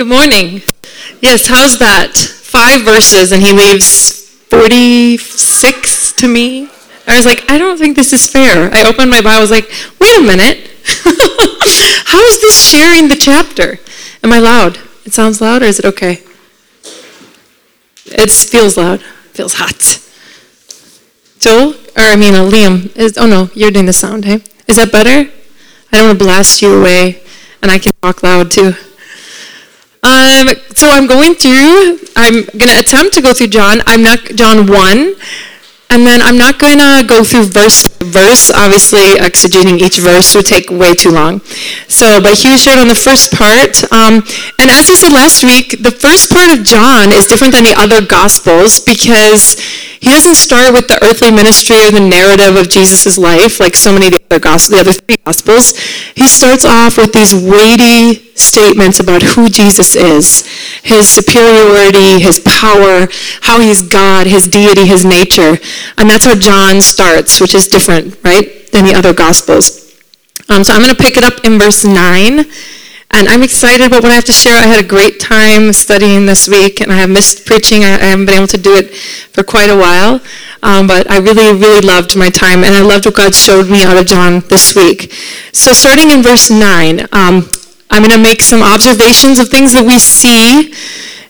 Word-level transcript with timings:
Good 0.00 0.08
morning. 0.08 0.62
Yes, 1.20 1.46
how's 1.46 1.78
that? 1.78 2.16
Five 2.16 2.86
verses 2.86 3.32
and 3.32 3.42
he 3.42 3.52
leaves 3.52 4.30
46 4.48 6.12
to 6.14 6.26
me. 6.26 6.70
I 7.06 7.18
was 7.18 7.26
like, 7.26 7.50
I 7.50 7.58
don't 7.58 7.76
think 7.76 7.96
this 7.96 8.14
is 8.14 8.26
fair. 8.26 8.70
I 8.72 8.88
opened 8.88 9.10
my 9.10 9.20
Bible, 9.20 9.36
I 9.36 9.40
was 9.40 9.50
like, 9.50 9.68
wait 10.00 10.16
a 10.16 10.22
minute. 10.22 10.56
How 12.06 12.18
is 12.18 12.40
this 12.40 12.70
sharing 12.70 13.08
the 13.08 13.14
chapter? 13.14 13.78
Am 14.24 14.32
I 14.32 14.38
loud? 14.38 14.78
It 15.04 15.12
sounds 15.12 15.42
loud 15.42 15.60
or 15.60 15.66
is 15.66 15.78
it 15.78 15.84
okay? 15.84 16.22
It 18.06 18.30
feels 18.30 18.78
loud. 18.78 19.02
Feels 19.34 19.56
hot. 19.58 20.00
Joel, 21.40 21.74
or 21.74 22.08
I 22.08 22.16
mean, 22.16 22.34
uh, 22.34 22.48
Liam, 22.48 22.96
is, 22.96 23.18
oh 23.18 23.26
no, 23.26 23.50
you're 23.52 23.70
doing 23.70 23.84
the 23.84 23.92
sound, 23.92 24.24
hey? 24.24 24.42
Is 24.66 24.76
that 24.76 24.92
better? 24.92 25.30
I 25.92 25.98
don't 25.98 26.06
want 26.06 26.18
to 26.18 26.24
blast 26.24 26.62
you 26.62 26.80
away 26.80 27.22
and 27.60 27.70
I 27.70 27.78
can 27.78 27.92
talk 28.00 28.22
loud 28.22 28.50
too. 28.50 28.72
Um, 30.02 30.48
so 30.74 30.88
I'm 30.88 31.06
going 31.06 31.34
through, 31.34 32.00
I'm 32.16 32.44
going 32.56 32.72
to 32.72 32.78
attempt 32.78 33.14
to 33.14 33.22
go 33.22 33.32
through 33.32 33.48
John. 33.48 33.80
I'm 33.86 34.02
not, 34.02 34.18
John 34.34 34.66
1. 34.66 35.14
And 35.90 36.06
then 36.06 36.22
I'm 36.22 36.38
not 36.38 36.58
going 36.58 36.78
to 36.78 37.04
go 37.06 37.24
through 37.24 37.46
verse 37.46 37.88
verse. 37.98 38.50
Obviously, 38.54 39.18
exegeting 39.18 39.78
each 39.78 39.98
verse 39.98 40.34
would 40.36 40.46
take 40.46 40.70
way 40.70 40.94
too 40.94 41.10
long. 41.10 41.40
So, 41.88 42.20
but 42.22 42.38
Hugh 42.38 42.56
shared 42.56 42.78
on 42.78 42.86
the 42.86 42.94
first 42.94 43.32
part. 43.32 43.82
Um, 43.92 44.22
and 44.58 44.70
as 44.70 44.86
he 44.88 44.94
said 44.94 45.12
last 45.12 45.42
week, 45.42 45.82
the 45.82 45.90
first 45.90 46.32
part 46.32 46.56
of 46.56 46.64
John 46.64 47.10
is 47.10 47.26
different 47.26 47.54
than 47.54 47.64
the 47.64 47.74
other 47.76 48.06
Gospels 48.06 48.78
because 48.78 49.58
he 50.00 50.08
doesn't 50.08 50.34
start 50.34 50.72
with 50.72 50.88
the 50.88 50.98
earthly 51.04 51.30
ministry 51.30 51.76
or 51.76 51.90
the 51.90 52.00
narrative 52.00 52.56
of 52.56 52.70
Jesus' 52.70 53.18
life 53.18 53.60
like 53.60 53.76
so 53.76 53.92
many 53.92 54.06
of 54.06 54.12
the 54.12 54.22
other, 54.30 54.40
gospel, 54.40 54.76
the 54.76 54.80
other 54.80 54.92
three 54.92 55.16
Gospels. 55.26 55.78
He 56.16 56.26
starts 56.26 56.64
off 56.64 56.96
with 56.96 57.12
these 57.12 57.34
weighty 57.34 58.34
statements 58.34 58.98
about 58.98 59.22
who 59.22 59.50
Jesus 59.50 59.94
is, 59.94 60.46
his 60.82 61.06
superiority, 61.06 62.18
his 62.18 62.40
power, 62.40 63.08
how 63.42 63.60
he's 63.60 63.82
God, 63.82 64.26
his 64.26 64.48
deity, 64.48 64.86
his 64.86 65.04
nature. 65.04 65.58
And 65.98 66.08
that's 66.08 66.24
how 66.24 66.34
John 66.34 66.80
starts, 66.80 67.38
which 67.38 67.54
is 67.54 67.68
different, 67.68 68.16
right, 68.24 68.66
than 68.72 68.86
the 68.86 68.94
other 68.94 69.12
Gospels. 69.12 69.94
Um, 70.48 70.64
so 70.64 70.72
I'm 70.72 70.80
going 70.80 70.94
to 70.94 71.00
pick 71.00 71.18
it 71.18 71.24
up 71.24 71.44
in 71.44 71.58
verse 71.58 71.84
9. 71.84 72.46
And 73.12 73.28
I'm 73.28 73.42
excited 73.42 73.86
about 73.86 74.02
what 74.02 74.12
I 74.12 74.14
have 74.14 74.24
to 74.26 74.32
share. 74.32 74.54
I 74.54 74.66
had 74.66 74.84
a 74.84 74.86
great 74.86 75.18
time 75.18 75.72
studying 75.72 76.26
this 76.26 76.46
week, 76.48 76.80
and 76.80 76.92
I 76.92 76.96
have 76.96 77.10
missed 77.10 77.44
preaching. 77.44 77.82
I, 77.82 77.98
haven't 77.98 78.26
been 78.26 78.36
able 78.36 78.46
to 78.48 78.58
do 78.58 78.76
it 78.76 78.94
for 78.94 79.42
quite 79.42 79.68
a 79.68 79.76
while. 79.76 80.20
Um, 80.62 80.86
but 80.86 81.10
I 81.10 81.18
really, 81.18 81.58
really 81.58 81.80
loved 81.80 82.16
my 82.16 82.30
time, 82.30 82.62
and 82.62 82.74
I 82.74 82.82
loved 82.82 83.06
what 83.06 83.16
God 83.16 83.34
showed 83.34 83.68
me 83.68 83.82
out 83.82 83.96
of 83.96 84.06
John 84.06 84.40
this 84.48 84.76
week. 84.76 85.12
So 85.52 85.72
starting 85.72 86.10
in 86.10 86.22
verse 86.22 86.50
9, 86.50 87.00
um, 87.12 87.50
I'm 87.90 88.02
going 88.02 88.14
to 88.14 88.22
make 88.22 88.42
some 88.42 88.62
observations 88.62 89.40
of 89.40 89.48
things 89.48 89.72
that 89.72 89.84
we 89.84 89.98
see 89.98 90.72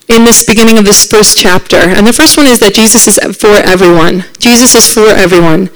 in 0.08 0.24
this 0.24 0.42
beginning 0.44 0.76
of 0.76 0.84
this 0.84 1.06
first 1.06 1.38
chapter. 1.38 1.76
And 1.76 2.06
the 2.06 2.12
first 2.12 2.36
one 2.36 2.46
is 2.46 2.58
that 2.60 2.74
Jesus 2.74 3.06
is 3.06 3.18
for 3.36 3.56
everyone. 3.64 4.24
Jesus 4.38 4.74
is 4.74 4.92
for 4.92 5.08
everyone. 5.08 5.70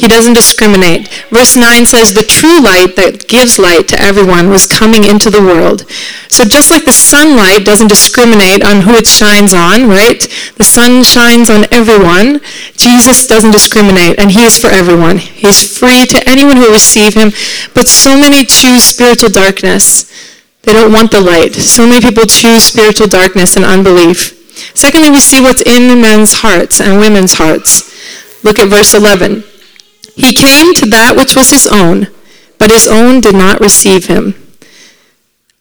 He 0.00 0.08
doesn't 0.08 0.32
discriminate. 0.32 1.12
Verse 1.28 1.56
9 1.56 1.84
says, 1.84 2.14
The 2.14 2.24
true 2.24 2.56
light 2.64 2.96
that 2.96 3.28
gives 3.28 3.58
light 3.58 3.86
to 3.88 4.00
everyone 4.00 4.48
was 4.48 4.64
coming 4.64 5.04
into 5.04 5.28
the 5.28 5.44
world. 5.44 5.84
So 6.32 6.48
just 6.48 6.70
like 6.70 6.86
the 6.86 6.96
sunlight 6.96 7.66
doesn't 7.66 7.92
discriminate 7.92 8.64
on 8.64 8.80
who 8.80 8.96
it 8.96 9.04
shines 9.04 9.52
on, 9.52 9.92
right? 9.92 10.24
The 10.56 10.64
sun 10.64 11.04
shines 11.04 11.50
on 11.50 11.68
everyone. 11.68 12.40
Jesus 12.80 13.26
doesn't 13.26 13.52
discriminate, 13.52 14.18
and 14.18 14.32
he 14.32 14.40
is 14.40 14.56
for 14.56 14.72
everyone. 14.72 15.18
He's 15.18 15.76
free 15.76 16.06
to 16.06 16.24
anyone 16.24 16.56
who 16.56 16.72
receive 16.72 17.12
him. 17.12 17.28
But 17.74 17.84
so 17.86 18.16
many 18.16 18.46
choose 18.46 18.82
spiritual 18.82 19.28
darkness. 19.28 20.08
They 20.62 20.72
don't 20.72 20.96
want 20.96 21.10
the 21.12 21.20
light. 21.20 21.52
So 21.52 21.84
many 21.84 22.00
people 22.00 22.24
choose 22.24 22.64
spiritual 22.64 23.08
darkness 23.12 23.54
and 23.54 23.66
unbelief. 23.66 24.32
Secondly, 24.72 25.10
we 25.10 25.20
see 25.20 25.44
what's 25.44 25.60
in 25.60 26.00
men's 26.00 26.40
hearts 26.40 26.80
and 26.80 26.96
women's 26.96 27.34
hearts. 27.34 27.84
Look 28.42 28.58
at 28.58 28.72
verse 28.72 28.94
11. 28.94 29.44
He 30.20 30.34
came 30.34 30.74
to 30.74 30.86
that 30.86 31.14
which 31.16 31.34
was 31.34 31.50
his 31.50 31.66
own, 31.66 32.08
but 32.58 32.70
his 32.70 32.86
own 32.86 33.20
did 33.20 33.34
not 33.34 33.60
receive 33.60 34.06
him. 34.06 34.34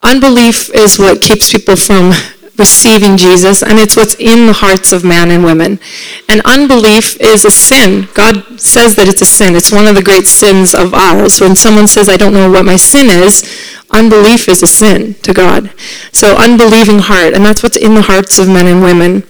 Unbelief 0.01 0.69
is 0.73 0.99
what 0.99 1.21
keeps 1.21 1.51
people 1.51 1.75
from 1.75 2.11
receiving 2.57 3.15
Jesus, 3.15 3.63
and 3.63 3.79
it's 3.79 3.95
what's 3.95 4.15
in 4.15 4.47
the 4.47 4.53
hearts 4.53 4.91
of 4.91 5.03
man 5.03 5.31
and 5.31 5.43
women. 5.43 5.79
And 6.27 6.41
unbelief 6.43 7.19
is 7.21 7.45
a 7.45 7.51
sin. 7.51 8.09
God 8.13 8.59
says 8.59 8.95
that 8.95 9.07
it's 9.07 9.21
a 9.21 9.25
sin. 9.25 9.55
It's 9.55 9.71
one 9.71 9.87
of 9.87 9.95
the 9.95 10.03
great 10.03 10.25
sins 10.25 10.75
of 10.75 10.93
ours. 10.93 11.39
When 11.39 11.55
someone 11.55 11.87
says, 11.87 12.09
I 12.09 12.17
don't 12.17 12.33
know 12.33 12.51
what 12.51 12.65
my 12.65 12.75
sin 12.75 13.09
is, 13.09 13.43
unbelief 13.91 14.49
is 14.49 14.61
a 14.61 14.67
sin 14.67 15.15
to 15.23 15.33
God. 15.33 15.71
So 16.11 16.35
unbelieving 16.35 16.99
heart, 16.99 17.33
and 17.33 17.45
that's 17.45 17.63
what's 17.63 17.77
in 17.77 17.95
the 17.95 18.03
hearts 18.03 18.37
of 18.37 18.47
men 18.47 18.67
and 18.67 18.83
women 18.83 19.23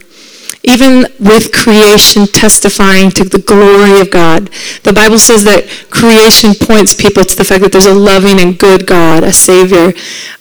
even 0.62 1.06
with 1.18 1.52
creation 1.52 2.26
testifying 2.26 3.10
to 3.10 3.24
the 3.24 3.38
glory 3.38 4.00
of 4.00 4.10
God. 4.10 4.50
The 4.82 4.92
Bible 4.92 5.18
says 5.18 5.44
that 5.44 5.66
creation 5.90 6.52
points 6.54 6.94
people 6.94 7.24
to 7.24 7.36
the 7.36 7.44
fact 7.44 7.62
that 7.62 7.72
there's 7.72 7.86
a 7.86 7.94
loving 7.94 8.40
and 8.40 8.58
good 8.58 8.86
God, 8.86 9.24
a 9.24 9.32
Savior 9.32 9.92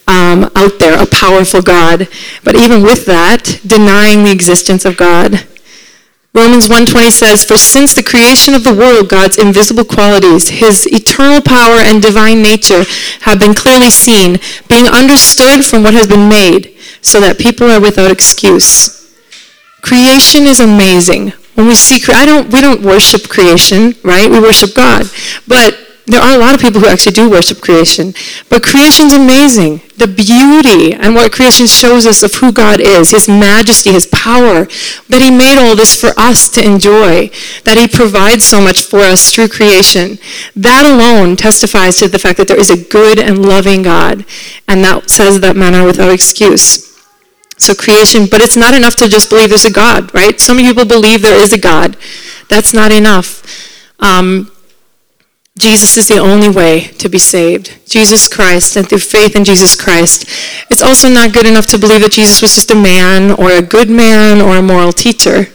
um, 0.08 0.52
out 0.56 0.80
there, 0.80 1.02
a 1.02 1.06
powerful 1.06 1.62
God. 1.62 2.10
But 2.44 2.56
even 2.56 2.84
with 2.84 3.06
that, 3.06 3.62
denying 3.66 4.24
the 4.24 4.32
existence 4.32 4.84
of 4.84 4.98
God. 4.98 5.48
Romans 6.34 6.68
1.20 6.68 7.12
says, 7.12 7.44
For 7.44 7.58
since 7.58 7.96
the 7.96 8.04
creation 8.04 8.54
of 8.54 8.64
the 8.64 8.76
world, 8.76 9.10
God's 9.10 9.38
invisible 9.38 9.86
qualities, 9.86 10.50
his 10.50 10.86
eternal 10.86 11.42
power 11.42 11.80
and 11.80 12.02
divine 12.02 12.42
nature 12.42 12.84
have 13.22 13.40
been 13.40 13.56
clearly 13.56 13.90
seen, 13.90 14.38
being 14.68 14.86
understood 14.86 15.66
from 15.66 15.82
what 15.82 15.94
has 15.94 16.08
been 16.08 16.30
made, 16.30 16.78
so 17.02 17.20
that 17.20 17.40
people 17.40 17.72
are 17.72 17.82
without 17.82 18.12
excuse. 18.12 18.99
Creation 19.82 20.46
is 20.46 20.60
amazing. 20.60 21.30
When 21.56 21.68
we 21.68 21.76
see, 21.76 22.02
I 22.14 22.26
don't, 22.26 22.52
we 22.52 22.62
don't 22.62 22.82
worship 22.82 23.30
creation, 23.30 23.94
right? 24.04 24.30
We 24.30 24.40
worship 24.40 24.74
God. 24.74 25.06
But 25.48 25.78
there 26.10 26.22
are 26.22 26.36
a 26.36 26.40
lot 26.40 26.56
of 26.56 26.60
people 26.60 26.82
who 26.82 26.88
actually 26.88 27.12
do 27.12 27.30
worship 27.30 27.62
creation. 27.62 28.16
But 28.50 28.64
creation's 28.64 29.14
amazing. 29.14 29.82
The 29.98 30.08
beauty 30.08 30.94
and 30.94 31.14
what 31.14 31.32
creation 31.32 31.68
shows 31.68 32.08
us 32.08 32.24
of 32.24 32.34
who 32.34 32.52
God 32.52 32.80
is, 32.80 33.12
his 33.12 33.30
majesty, 33.30 33.92
his 33.92 34.08
power, 34.08 34.66
that 35.10 35.22
he 35.22 35.30
made 35.30 35.60
all 35.60 35.76
this 35.76 36.00
for 36.00 36.10
us 36.18 36.50
to 36.50 36.66
enjoy, 36.66 37.30
that 37.64 37.78
he 37.78 37.88
provides 37.88 38.44
so 38.44 38.60
much 38.60 38.82
for 38.82 39.02
us 39.02 39.32
through 39.32 39.50
creation. 39.50 40.18
That 40.56 40.84
alone 40.84 41.36
testifies 41.36 41.98
to 41.98 42.08
the 42.08 42.18
fact 42.18 42.38
that 42.40 42.48
there 42.48 42.60
is 42.60 42.72
a 42.72 42.84
good 42.90 43.20
and 43.20 43.46
loving 43.46 43.84
God. 43.84 44.26
And 44.68 44.84
that 44.84 45.12
says 45.12 45.42
that 45.42 45.56
men 45.56 45.76
are 45.76 45.86
without 45.86 46.12
excuse. 46.12 46.89
So 47.60 47.76
creation, 47.76 48.26
but 48.32 48.42
it's 48.42 48.56
not 48.56 48.74
enough 48.74 48.96
to 48.98 49.08
just 49.08 49.30
believe 49.30 49.50
there's 49.50 49.66
a 49.66 49.72
God, 49.72 50.14
right? 50.16 50.40
So 50.40 50.54
many 50.54 50.68
people 50.70 50.86
believe 50.86 51.22
there 51.22 51.40
is 51.40 51.54
a 51.54 51.60
God. 51.60 51.98
That's 52.48 52.74
not 52.74 52.92
enough. 52.92 53.44
Um, 54.00 54.52
Jesus 55.58 55.98
is 55.98 56.08
the 56.08 56.20
only 56.20 56.48
way 56.50 56.88
to 57.00 57.10
be 57.10 57.20
saved. 57.20 57.78
Jesus 57.86 58.30
Christ, 58.30 58.78
and 58.78 58.88
through 58.88 59.00
faith 59.00 59.36
in 59.36 59.44
Jesus 59.44 59.76
Christ. 59.76 60.24
It's 60.72 60.82
also 60.82 61.10
not 61.10 61.34
good 61.34 61.46
enough 61.46 61.66
to 61.68 61.78
believe 61.78 62.02
that 62.02 62.14
Jesus 62.14 62.42
was 62.42 62.56
just 62.56 62.72
a 62.72 62.76
man 62.76 63.32
or 63.32 63.52
a 63.52 63.62
good 63.62 63.90
man 63.90 64.42
or 64.42 64.56
a 64.56 64.62
moral 64.62 64.94
teacher. 64.94 65.48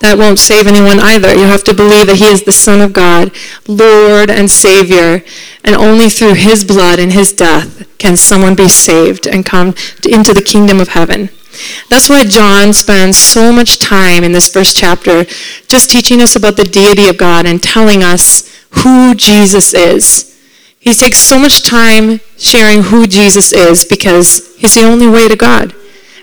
That 0.00 0.18
won't 0.18 0.38
save 0.38 0.66
anyone 0.66 1.00
either. 1.00 1.34
You 1.34 1.46
have 1.46 1.64
to 1.64 1.74
believe 1.74 2.06
that 2.06 2.16
he 2.16 2.26
is 2.26 2.44
the 2.44 2.52
Son 2.52 2.80
of 2.80 2.92
God, 2.92 3.34
Lord 3.66 4.30
and 4.30 4.50
Savior, 4.50 5.24
and 5.64 5.74
only 5.74 6.08
through 6.08 6.34
his 6.34 6.64
blood 6.64 6.98
and 6.98 7.12
his 7.12 7.32
death 7.32 7.86
can 7.98 8.16
someone 8.16 8.54
be 8.54 8.68
saved 8.68 9.26
and 9.26 9.44
come 9.44 9.74
into 10.08 10.32
the 10.32 10.44
kingdom 10.44 10.80
of 10.80 10.88
heaven. 10.88 11.30
That's 11.88 12.08
why 12.08 12.24
John 12.24 12.72
spends 12.72 13.16
so 13.16 13.52
much 13.52 13.78
time 13.78 14.24
in 14.24 14.32
this 14.32 14.52
first 14.52 14.76
chapter 14.76 15.24
just 15.68 15.90
teaching 15.90 16.20
us 16.20 16.36
about 16.36 16.56
the 16.56 16.64
deity 16.64 17.08
of 17.08 17.16
God 17.16 17.46
and 17.46 17.62
telling 17.62 18.02
us 18.02 18.50
who 18.82 19.14
Jesus 19.14 19.72
is. 19.72 20.30
He 20.78 20.92
takes 20.92 21.18
so 21.18 21.38
much 21.38 21.62
time 21.62 22.20
sharing 22.36 22.82
who 22.82 23.06
Jesus 23.06 23.52
is 23.52 23.84
because 23.84 24.54
he's 24.56 24.74
the 24.74 24.84
only 24.84 25.08
way 25.08 25.28
to 25.28 25.36
God. 25.36 25.74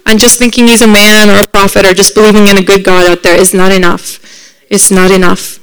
And 0.06 0.20
just 0.20 0.40
thinking 0.40 0.68
he's 0.68 0.82
a 0.82 0.88
man 0.88 1.30
or 1.30 1.40
a 1.40 1.48
prophet 1.48 1.86
or 1.86 1.94
just 1.94 2.16
believing 2.16 2.48
in 2.48 2.58
a 2.58 2.64
good 2.64 2.84
God 2.84 3.10
out 3.10 3.24
there 3.24 3.40
is 3.40 3.54
not 3.54 3.72
enough. 3.72 4.20
It's 4.70 4.92
not 4.92 5.12
enough. 5.12 5.60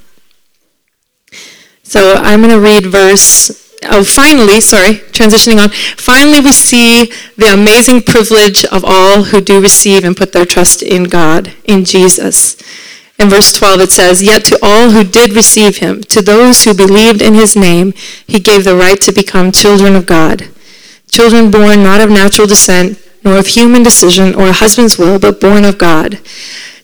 So 1.83 2.13
I'm 2.13 2.41
going 2.41 2.53
to 2.53 2.59
read 2.59 2.85
verse 2.85 3.69
oh, 3.85 4.03
finally, 4.03 4.61
sorry, 4.61 4.95
transitioning 5.11 5.61
on, 5.61 5.69
finally 5.69 6.39
we 6.39 6.51
see 6.51 7.05
the 7.37 7.53
amazing 7.53 8.01
privilege 8.01 8.65
of 8.65 8.83
all 8.85 9.23
who 9.23 9.41
do 9.41 9.61
receive 9.61 10.03
and 10.03 10.17
put 10.17 10.31
their 10.31 10.45
trust 10.45 10.81
in 10.81 11.05
God, 11.05 11.53
in 11.65 11.85
Jesus. 11.85 12.57
In 13.17 13.29
verse 13.29 13.51
12 13.53 13.81
it 13.81 13.91
says, 13.91 14.23
Yet 14.23 14.45
to 14.45 14.59
all 14.61 14.91
who 14.91 15.03
did 15.03 15.33
receive 15.33 15.77
him, 15.77 16.01
to 16.03 16.21
those 16.21 16.63
who 16.63 16.73
believed 16.73 17.21
in 17.21 17.33
his 17.33 17.55
name, 17.55 17.93
he 18.25 18.39
gave 18.39 18.63
the 18.63 18.75
right 18.75 18.99
to 19.01 19.11
become 19.11 19.51
children 19.51 19.95
of 19.95 20.05
God. 20.05 20.49
Children 21.11 21.51
born 21.51 21.83
not 21.83 22.01
of 22.01 22.09
natural 22.09 22.47
descent, 22.47 22.97
nor 23.23 23.37
of 23.37 23.47
human 23.47 23.83
decision 23.83 24.35
or 24.35 24.47
a 24.47 24.53
husband's 24.53 24.97
will, 24.97 25.19
but 25.19 25.41
born 25.41 25.65
of 25.65 25.77
God. 25.77 26.19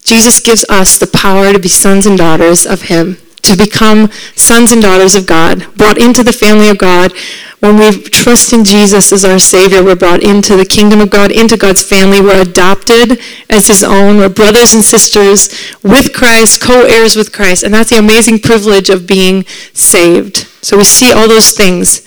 Jesus 0.04 0.40
gives 0.40 0.64
us 0.70 0.98
the 0.98 1.08
power 1.08 1.52
to 1.52 1.60
be 1.60 1.68
sons 1.68 2.06
and 2.06 2.18
daughters 2.18 2.66
of 2.66 2.84
him 2.84 3.18
to 3.46 3.56
become 3.56 4.12
sons 4.36 4.72
and 4.72 4.82
daughters 4.82 5.16
of 5.16 5.26
God, 5.26 5.66
brought 5.76 5.98
into 5.98 6.24
the 6.24 6.34
family 6.34 6.70
of 6.70 6.78
God. 6.78 7.14
When 7.60 7.78
we 7.78 8.02
trust 8.04 8.54
in 8.54 8.64
Jesus 8.64 9.12
as 9.12 9.24
our 9.24 9.40
Savior, 9.40 9.84
we're 9.84 9.96
brought 9.96 10.24
into 10.24 10.56
the 10.56 10.66
kingdom 10.66 11.00
of 11.00 11.10
God, 11.10 11.32
into 11.32 11.58
God's 11.58 11.84
family. 11.84 12.22
We're 12.22 12.42
adopted 12.42 13.20
as 13.50 13.68
His 13.68 13.84
own. 13.84 14.18
We're 14.18 14.30
brothers 14.30 14.74
and 14.74 14.84
sisters 14.84 15.74
with 15.84 16.14
Christ, 16.14 16.62
co-heirs 16.62 17.16
with 17.16 17.32
Christ. 17.32 17.64
And 17.64 17.74
that's 17.74 17.90
the 17.92 18.00
amazing 18.00 18.40
privilege 18.40 18.90
of 18.90 19.08
being 19.08 19.46
saved. 19.74 20.38
So 20.62 20.78
we 20.78 20.84
see 20.84 21.12
all 21.12 21.28
those 21.28 21.52
things. 21.52 22.06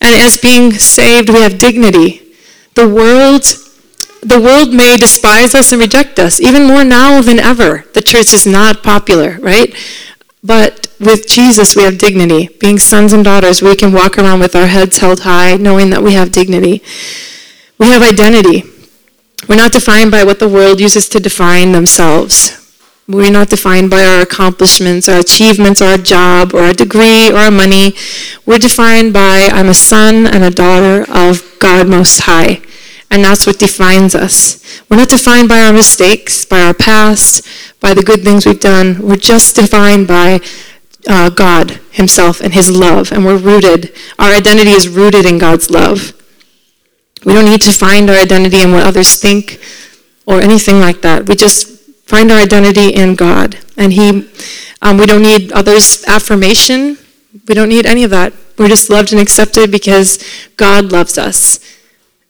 And 0.00 0.14
as 0.14 0.36
being 0.36 0.72
saved, 0.72 1.30
we 1.30 1.42
have 1.42 1.58
dignity. 1.58 2.34
The 2.74 2.88
world 2.88 3.44
the 4.22 4.40
world 4.40 4.72
may 4.72 4.96
despise 4.96 5.54
us 5.54 5.72
and 5.72 5.80
reject 5.80 6.18
us, 6.18 6.40
even 6.40 6.64
more 6.66 6.84
now 6.84 7.20
than 7.20 7.40
ever. 7.40 7.84
The 7.92 8.00
church 8.00 8.32
is 8.32 8.46
not 8.46 8.82
popular, 8.82 9.36
right? 9.40 9.74
But 10.44 10.88
with 11.00 11.26
Jesus, 11.28 11.74
we 11.74 11.82
have 11.82 11.98
dignity. 11.98 12.48
Being 12.60 12.78
sons 12.78 13.12
and 13.12 13.24
daughters, 13.24 13.62
we 13.62 13.74
can 13.74 13.92
walk 13.92 14.18
around 14.18 14.38
with 14.38 14.54
our 14.54 14.66
heads 14.66 14.98
held 14.98 15.20
high, 15.20 15.56
knowing 15.56 15.90
that 15.90 16.02
we 16.02 16.14
have 16.14 16.30
dignity. 16.30 16.82
We 17.78 17.88
have 17.88 18.02
identity. 18.02 18.62
We're 19.48 19.56
not 19.56 19.72
defined 19.72 20.12
by 20.12 20.22
what 20.22 20.38
the 20.38 20.48
world 20.48 20.80
uses 20.80 21.08
to 21.10 21.20
define 21.20 21.72
themselves. 21.72 22.58
We're 23.08 23.32
not 23.32 23.48
defined 23.48 23.90
by 23.90 24.04
our 24.04 24.20
accomplishments, 24.20 25.08
our 25.08 25.18
achievements, 25.18 25.82
our 25.82 25.98
job, 25.98 26.54
or 26.54 26.60
our 26.60 26.72
degree, 26.72 27.30
or 27.32 27.38
our 27.38 27.50
money. 27.50 27.94
We're 28.46 28.58
defined 28.58 29.12
by 29.12 29.50
I'm 29.52 29.68
a 29.68 29.74
son 29.74 30.28
and 30.28 30.44
a 30.44 30.50
daughter 30.50 31.04
of 31.10 31.42
God 31.58 31.88
Most 31.88 32.20
High. 32.20 32.62
And 33.12 33.22
that's 33.22 33.46
what 33.46 33.58
defines 33.58 34.14
us. 34.14 34.58
We're 34.88 34.96
not 34.96 35.10
defined 35.10 35.46
by 35.46 35.60
our 35.60 35.72
mistakes, 35.72 36.46
by 36.46 36.62
our 36.62 36.72
past, 36.72 37.46
by 37.78 37.92
the 37.92 38.02
good 38.02 38.22
things 38.24 38.46
we've 38.46 38.58
done. 38.58 39.06
We're 39.06 39.16
just 39.16 39.54
defined 39.54 40.08
by 40.08 40.40
uh, 41.06 41.28
God 41.28 41.72
Himself 41.90 42.40
and 42.40 42.54
His 42.54 42.74
love. 42.74 43.12
And 43.12 43.26
we're 43.26 43.36
rooted. 43.36 43.92
Our 44.18 44.32
identity 44.32 44.70
is 44.70 44.88
rooted 44.88 45.26
in 45.26 45.36
God's 45.36 45.68
love. 45.70 46.14
We 47.26 47.34
don't 47.34 47.44
need 47.44 47.60
to 47.60 47.72
find 47.72 48.08
our 48.08 48.16
identity 48.16 48.62
in 48.62 48.72
what 48.72 48.84
others 48.84 49.20
think 49.20 49.60
or 50.24 50.40
anything 50.40 50.80
like 50.80 51.02
that. 51.02 51.28
We 51.28 51.36
just 51.36 51.68
find 52.08 52.32
our 52.32 52.38
identity 52.38 52.94
in 52.94 53.14
God. 53.14 53.58
And 53.76 53.92
He, 53.92 54.26
um, 54.80 54.96
we 54.96 55.04
don't 55.04 55.22
need 55.22 55.52
others' 55.52 56.02
affirmation. 56.08 56.96
We 57.46 57.54
don't 57.54 57.68
need 57.68 57.84
any 57.84 58.04
of 58.04 58.10
that. 58.10 58.32
We're 58.56 58.68
just 58.68 58.88
loved 58.88 59.12
and 59.12 59.20
accepted 59.20 59.70
because 59.70 60.18
God 60.56 60.92
loves 60.92 61.18
us. 61.18 61.58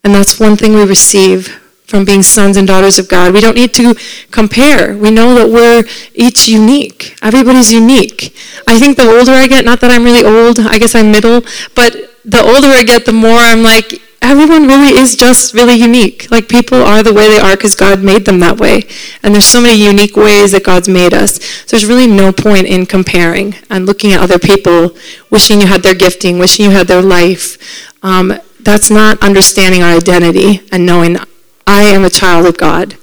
And 0.05 0.13
that's 0.13 0.37
one 0.37 0.57
thing 0.57 0.73
we 0.73 0.83
receive 0.83 1.47
from 1.85 2.03
being 2.03 2.23
sons 2.23 2.57
and 2.57 2.67
daughters 2.67 2.99
of 2.99 3.07
God. 3.07 3.33
We 3.33 3.39
don't 3.39 3.55
need 3.55 3.73
to 3.75 3.95
compare. 4.31 4.97
We 4.97 5.11
know 5.11 5.33
that 5.35 5.47
we're 5.49 5.85
each 6.13 6.49
unique. 6.49 7.17
Everybody's 7.21 7.71
unique. 7.71 8.35
I 8.67 8.77
think 8.79 8.97
the 8.97 9.09
older 9.09 9.31
I 9.31 9.47
get, 9.47 9.63
not 9.63 9.79
that 9.79 9.91
I'm 9.91 10.03
really 10.03 10.25
old, 10.25 10.59
I 10.59 10.77
guess 10.77 10.93
I'm 10.93 11.09
middle, 11.09 11.41
but 11.73 11.95
the 12.25 12.41
older 12.41 12.67
I 12.67 12.83
get, 12.83 13.05
the 13.05 13.13
more 13.13 13.37
I'm 13.37 13.63
like, 13.63 14.01
everyone 14.21 14.67
really 14.67 14.97
is 14.97 15.15
just 15.15 15.53
really 15.53 15.75
unique. 15.75 16.29
Like 16.29 16.49
people 16.49 16.83
are 16.83 17.01
the 17.01 17.13
way 17.13 17.29
they 17.29 17.39
are 17.39 17.55
because 17.55 17.73
God 17.73 18.03
made 18.03 18.25
them 18.25 18.39
that 18.39 18.59
way. 18.59 18.83
And 19.23 19.33
there's 19.33 19.45
so 19.45 19.61
many 19.61 19.81
unique 19.81 20.17
ways 20.17 20.51
that 20.51 20.65
God's 20.65 20.89
made 20.89 21.13
us. 21.13 21.41
So 21.41 21.77
there's 21.77 21.85
really 21.85 22.07
no 22.07 22.33
point 22.33 22.67
in 22.67 22.85
comparing 22.87 23.55
and 23.69 23.85
looking 23.85 24.11
at 24.11 24.19
other 24.19 24.39
people, 24.39 24.97
wishing 25.29 25.61
you 25.61 25.67
had 25.67 25.81
their 25.81 25.95
gifting, 25.95 26.39
wishing 26.39 26.65
you 26.65 26.71
had 26.71 26.87
their 26.87 27.01
life. 27.01 27.57
Um, 28.03 28.33
that's 28.63 28.89
not 28.89 29.21
understanding 29.21 29.83
our 29.83 29.95
identity 29.95 30.61
and 30.71 30.85
knowing 30.85 31.17
I 31.65 31.83
am 31.83 32.03
a 32.03 32.09
child 32.09 32.45
of 32.45 32.57
God 32.57 32.97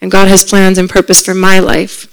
and 0.00 0.10
God 0.10 0.28
has 0.28 0.44
plans 0.44 0.78
and 0.78 0.88
purpose 0.88 1.24
for 1.24 1.34
my 1.34 1.60
life. 1.60 2.08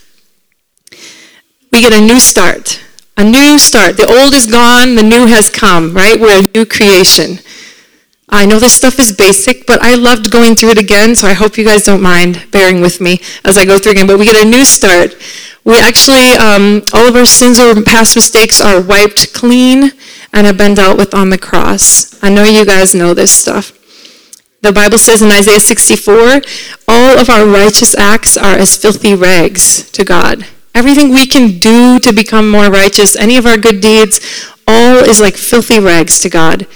We 1.71 1.81
get 1.81 1.94
a 1.94 2.01
new 2.01 2.19
start. 2.19 2.81
A 3.18 3.24
new 3.24 3.59
start. 3.59 3.97
The 3.97 4.06
old 4.06 4.33
is 4.33 4.45
gone, 4.45 4.95
the 4.95 5.03
new 5.03 5.25
has 5.25 5.50
come, 5.50 5.94
right? 5.94 6.19
We're 6.19 6.39
a 6.39 6.47
new 6.56 6.65
creation. 6.65 7.39
I 8.31 8.45
know 8.45 8.59
this 8.59 8.73
stuff 8.73 8.99
is 8.99 9.11
basic, 9.11 9.65
but 9.65 9.81
I 9.81 9.95
loved 9.95 10.31
going 10.31 10.55
through 10.55 10.71
it 10.71 10.77
again, 10.77 11.15
so 11.15 11.27
I 11.27 11.33
hope 11.33 11.57
you 11.57 11.65
guys 11.65 11.83
don't 11.83 12.01
mind 12.01 12.45
bearing 12.51 12.79
with 12.79 13.01
me 13.01 13.21
as 13.43 13.57
I 13.57 13.65
go 13.65 13.79
through 13.79 13.93
again. 13.93 14.07
But 14.07 14.19
we 14.19 14.25
get 14.25 14.45
a 14.45 14.47
new 14.47 14.63
start. 14.63 15.15
We 15.63 15.79
actually, 15.79 16.33
um, 16.33 16.83
all 16.93 17.07
of 17.07 17.15
our 17.15 17.25
sins 17.25 17.59
or 17.59 17.81
past 17.83 18.15
mistakes 18.15 18.61
are 18.61 18.81
wiped 18.81 19.33
clean 19.33 19.91
and 20.31 20.45
have 20.45 20.57
been 20.57 20.75
dealt 20.75 20.97
with 20.97 21.13
on 21.13 21.31
the 21.31 21.37
cross. 21.37 22.21
I 22.23 22.29
know 22.29 22.43
you 22.43 22.65
guys 22.65 22.93
know 22.93 23.13
this 23.13 23.31
stuff. 23.31 23.73
The 24.61 24.73
Bible 24.73 24.97
says 24.97 25.21
in 25.21 25.31
Isaiah 25.31 25.59
64, 25.59 26.41
all 26.87 27.17
of 27.17 27.29
our 27.29 27.45
righteous 27.45 27.95
acts 27.95 28.37
are 28.37 28.57
as 28.57 28.75
filthy 28.75 29.15
rags 29.15 29.89
to 29.91 30.03
God. 30.03 30.45
Everything 30.75 31.09
we 31.09 31.25
can 31.25 31.59
do 31.59 31.97
to 31.99 32.13
become 32.13 32.51
more 32.51 32.69
righteous, 32.69 33.15
any 33.15 33.37
of 33.37 33.45
our 33.45 33.57
good 33.57 33.81
deeds, 33.81 34.19
all 34.67 34.97
is 34.97 35.19
like 35.19 35.35
filthy 35.35 35.79
rags 35.79 36.19
to 36.21 36.29
God. 36.29 36.67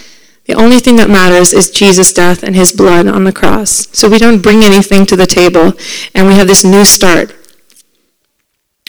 The 0.45 0.55
only 0.55 0.79
thing 0.79 0.97
that 0.97 1.09
matters 1.09 1.53
is 1.53 1.71
Jesus' 1.71 2.11
death 2.11 2.43
and 2.43 2.55
his 2.55 2.71
blood 2.71 3.07
on 3.07 3.23
the 3.23 3.31
cross. 3.31 3.87
So 3.97 4.09
we 4.09 4.17
don't 4.17 4.41
bring 4.41 4.63
anything 4.63 5.05
to 5.05 5.15
the 5.15 5.25
table, 5.25 5.73
and 6.13 6.27
we 6.27 6.35
have 6.35 6.47
this 6.47 6.65
new 6.65 6.83
start. 6.83 7.33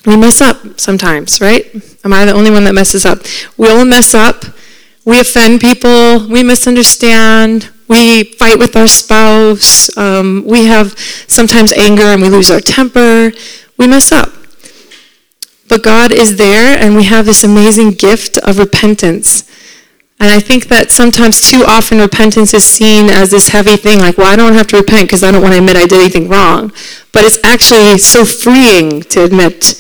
We 0.04 0.16
mess 0.16 0.40
up 0.40 0.80
sometimes, 0.80 1.40
right? 1.40 1.64
Am 2.04 2.12
I 2.12 2.24
the 2.24 2.32
only 2.32 2.50
one 2.50 2.64
that 2.64 2.74
messes 2.74 3.06
up? 3.06 3.20
We 3.56 3.70
all 3.70 3.84
mess 3.84 4.14
up. 4.14 4.44
We 5.04 5.20
offend 5.20 5.60
people. 5.60 6.28
We 6.28 6.42
misunderstand. 6.42 7.70
We 7.88 8.24
fight 8.24 8.58
with 8.58 8.76
our 8.76 8.86
spouse. 8.86 9.96
Um, 9.96 10.44
we 10.46 10.66
have 10.66 10.98
sometimes 10.98 11.72
anger 11.72 12.04
and 12.04 12.20
we 12.20 12.28
lose 12.28 12.50
our 12.50 12.60
temper. 12.60 13.32
We 13.78 13.86
mess 13.86 14.12
up. 14.12 14.30
But 15.68 15.82
God 15.82 16.12
is 16.12 16.36
there, 16.36 16.78
and 16.78 16.94
we 16.94 17.04
have 17.04 17.24
this 17.24 17.42
amazing 17.42 17.92
gift 17.92 18.36
of 18.38 18.58
repentance. 18.58 19.50
And 20.24 20.32
I 20.32 20.40
think 20.40 20.68
that 20.68 20.90
sometimes 20.90 21.50
too 21.50 21.64
often 21.68 21.98
repentance 21.98 22.54
is 22.54 22.64
seen 22.64 23.10
as 23.10 23.30
this 23.30 23.48
heavy 23.48 23.76
thing, 23.76 23.98
like, 23.98 24.16
well, 24.16 24.32
I 24.32 24.36
don't 24.36 24.54
have 24.54 24.66
to 24.68 24.78
repent 24.78 25.06
because 25.06 25.22
I 25.22 25.30
don't 25.30 25.42
want 25.42 25.52
to 25.52 25.58
admit 25.58 25.76
I 25.76 25.84
did 25.84 26.00
anything 26.00 26.30
wrong. 26.30 26.72
But 27.12 27.24
it's 27.26 27.36
actually 27.44 27.98
so 27.98 28.24
freeing 28.24 29.02
to 29.02 29.22
admit 29.22 29.78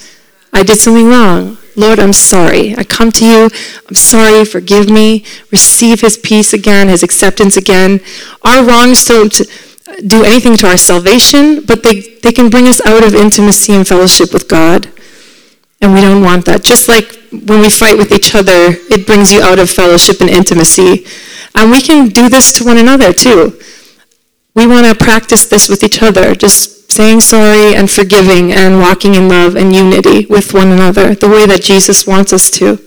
I 0.52 0.62
did 0.62 0.78
something 0.78 1.08
wrong. 1.08 1.56
Lord, 1.76 1.98
I'm 1.98 2.12
sorry. 2.12 2.76
I 2.76 2.84
come 2.84 3.10
to 3.12 3.24
you. 3.24 3.48
I'm 3.88 3.94
sorry. 3.94 4.44
Forgive 4.44 4.90
me. 4.90 5.24
Receive 5.50 6.02
his 6.02 6.18
peace 6.18 6.52
again, 6.52 6.88
his 6.88 7.02
acceptance 7.02 7.56
again. 7.56 8.00
Our 8.42 8.62
wrongs 8.62 9.02
don't 9.06 9.34
uh, 9.40 9.96
do 10.06 10.24
anything 10.24 10.58
to 10.58 10.66
our 10.66 10.76
salvation, 10.76 11.64
but 11.64 11.82
they, 11.82 12.18
they 12.22 12.32
can 12.32 12.50
bring 12.50 12.68
us 12.68 12.84
out 12.84 13.02
of 13.02 13.14
intimacy 13.14 13.72
and 13.72 13.88
fellowship 13.88 14.34
with 14.34 14.46
God. 14.46 14.92
And 15.80 15.94
we 15.94 16.02
don't 16.02 16.22
want 16.22 16.44
that. 16.44 16.62
Just 16.64 16.86
like 16.86 17.23
when 17.40 17.60
we 17.60 17.70
fight 17.70 17.96
with 17.96 18.12
each 18.12 18.34
other, 18.34 18.76
it 18.90 19.06
brings 19.06 19.32
you 19.32 19.42
out 19.42 19.58
of 19.58 19.70
fellowship 19.70 20.20
and 20.20 20.30
intimacy. 20.30 21.06
And 21.54 21.70
we 21.70 21.80
can 21.80 22.08
do 22.08 22.28
this 22.28 22.52
to 22.54 22.64
one 22.64 22.78
another 22.78 23.12
too. 23.12 23.58
We 24.54 24.66
want 24.66 24.86
to 24.86 25.04
practice 25.04 25.46
this 25.46 25.68
with 25.68 25.82
each 25.82 26.02
other. 26.02 26.34
Just 26.34 26.92
saying 26.92 27.20
sorry 27.20 27.74
and 27.74 27.90
forgiving 27.90 28.52
and 28.52 28.78
walking 28.78 29.14
in 29.14 29.28
love 29.28 29.56
and 29.56 29.74
unity 29.74 30.26
with 30.26 30.54
one 30.54 30.70
another, 30.70 31.14
the 31.14 31.28
way 31.28 31.44
that 31.46 31.62
Jesus 31.62 32.06
wants 32.06 32.32
us 32.32 32.50
to. 32.50 32.78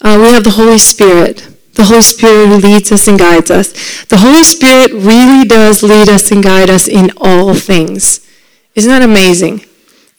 Uh, 0.00 0.18
we 0.20 0.28
have 0.30 0.44
the 0.44 0.50
Holy 0.50 0.78
Spirit. 0.78 1.48
The 1.74 1.84
Holy 1.84 2.02
Spirit 2.02 2.48
who 2.48 2.56
leads 2.56 2.92
us 2.92 3.08
and 3.08 3.18
guides 3.18 3.50
us. 3.50 4.04
The 4.06 4.18
Holy 4.18 4.44
Spirit 4.44 4.92
really 4.92 5.46
does 5.46 5.82
lead 5.82 6.08
us 6.08 6.30
and 6.30 6.42
guide 6.42 6.68
us 6.68 6.86
in 6.86 7.10
all 7.16 7.54
things. 7.54 8.26
Isn't 8.74 8.90
that 8.90 9.02
amazing? 9.02 9.64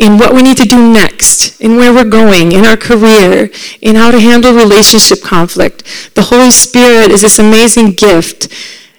In 0.03 0.17
what 0.17 0.33
we 0.35 0.41
need 0.43 0.57
to 0.57 0.65
do 0.65 0.91
next, 0.91 1.61
in 1.61 1.77
where 1.77 1.93
we're 1.93 2.03
going, 2.03 2.51
in 2.51 2.65
our 2.65 2.75
career, 2.75 3.49
in 3.79 3.95
how 3.95 4.11
to 4.11 4.19
handle 4.19 4.53
relationship 4.53 5.23
conflict. 5.23 5.85
The 6.15 6.23
Holy 6.23 6.51
Spirit 6.51 7.09
is 7.09 7.21
this 7.21 7.39
amazing 7.39 7.91
gift 7.91 8.51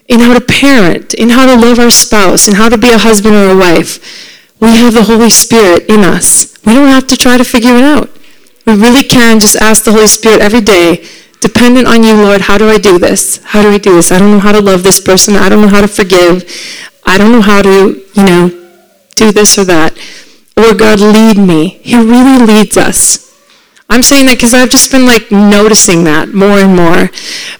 in 0.09 0.21
how 0.21 0.33
to 0.33 0.41
parent, 0.41 1.13
in 1.13 1.29
how 1.29 1.45
to 1.45 1.61
love 1.61 1.79
our 1.79 1.91
spouse, 1.91 2.49
in 2.49 2.55
how 2.55 2.71
to 2.71 2.79
be 2.79 2.91
a 2.91 2.97
husband 2.97 3.35
or 3.35 3.51
a 3.51 3.57
wife. 3.57 4.01
We 4.61 4.69
have 4.77 4.95
the 4.95 5.05
Holy 5.05 5.29
Spirit 5.29 5.91
in 5.91 6.01
us. 6.01 6.57
We 6.65 6.73
don't 6.73 6.89
have 6.89 7.07
to 7.09 7.19
try 7.19 7.37
to 7.37 7.45
figure 7.45 7.77
it 7.77 7.85
out. 7.85 8.09
We 8.65 8.73
really 8.73 9.03
can 9.03 9.41
just 9.41 9.57
ask 9.57 9.85
the 9.85 9.93
Holy 9.93 10.07
Spirit 10.07 10.41
every 10.41 10.63
day, 10.63 11.07
dependent 11.41 11.87
on 11.87 12.03
you, 12.03 12.15
Lord, 12.15 12.41
how 12.41 12.57
do 12.57 12.71
I 12.71 12.79
do 12.79 12.99
this? 12.99 13.45
How 13.45 13.61
do 13.61 13.69
I 13.69 13.77
do 13.77 13.97
this? 13.97 14.11
I 14.11 14.19
don't 14.19 14.31
know 14.31 14.41
how 14.41 14.53
to 14.53 14.63
love 14.63 14.83
this 14.83 15.01
person. 15.01 15.37
I 15.37 15.51
don't 15.51 15.61
know 15.61 15.69
how 15.69 15.83
to 15.83 15.89
forgive. 15.89 16.49
I 17.05 17.19
don't 17.19 17.31
know 17.31 17.43
how 17.43 17.61
to, 17.61 18.03
you 18.15 18.25
know, 18.25 18.49
do 19.17 19.33
this 19.33 19.59
or 19.59 19.65
that. 19.65 19.93
Or 20.57 20.75
God, 20.75 21.01
lead 21.01 21.37
me. 21.37 21.81
He 21.83 21.97
really 21.97 22.45
leads 22.45 22.77
us. 22.77 23.25
I'm 23.91 24.03
saying 24.03 24.27
that 24.27 24.37
because 24.37 24.55
I've 24.55 24.71
just 24.71 24.91
been 24.91 25.05
like 25.07 25.31
noticing 25.31 26.05
that 26.05 26.33
more 26.33 26.59
and 26.59 26.75
more. 26.75 27.11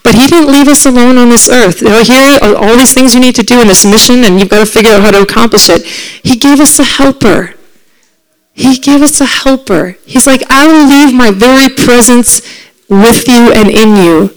But 0.03 0.15
he 0.15 0.27
didn't 0.27 0.51
leave 0.51 0.69
us 0.69 0.87
alone 0.87 1.19
on 1.19 1.29
this 1.29 1.49
earth. 1.49 1.83
You 1.83 1.91
know, 1.91 2.03
here 2.03 2.39
are 2.41 2.57
all 2.57 2.77
these 2.77 2.95
things 2.95 3.15
you 3.15 3.21
need 3.21 3.35
to 3.37 3.43
do 3.43 3.61
in 3.61 3.69
this 3.69 3.85
mission, 3.85 4.25
and 4.25 4.41
you've 4.41 4.49
got 4.49 4.65
to 4.65 4.71
figure 4.71 4.93
out 4.93 5.03
how 5.03 5.11
to 5.11 5.23
accomplish 5.23 5.69
it. 5.69 5.85
He 5.85 6.37
gave 6.37 6.61
us 6.61 6.79
a 6.79 6.85
helper. 6.85 7.55
He 8.53 8.79
gave 8.79 9.03
us 9.03 9.21
a 9.21 9.27
helper. 9.27 9.99
He's 10.07 10.27
like, 10.27 10.43
I 10.49 10.67
will 10.67 10.89
leave 10.89 11.15
my 11.15 11.31
very 11.31 11.69
presence 11.69 12.41
with 12.89 13.29
you 13.29 13.53
and 13.53 13.69
in 13.69 13.97
you 13.97 14.31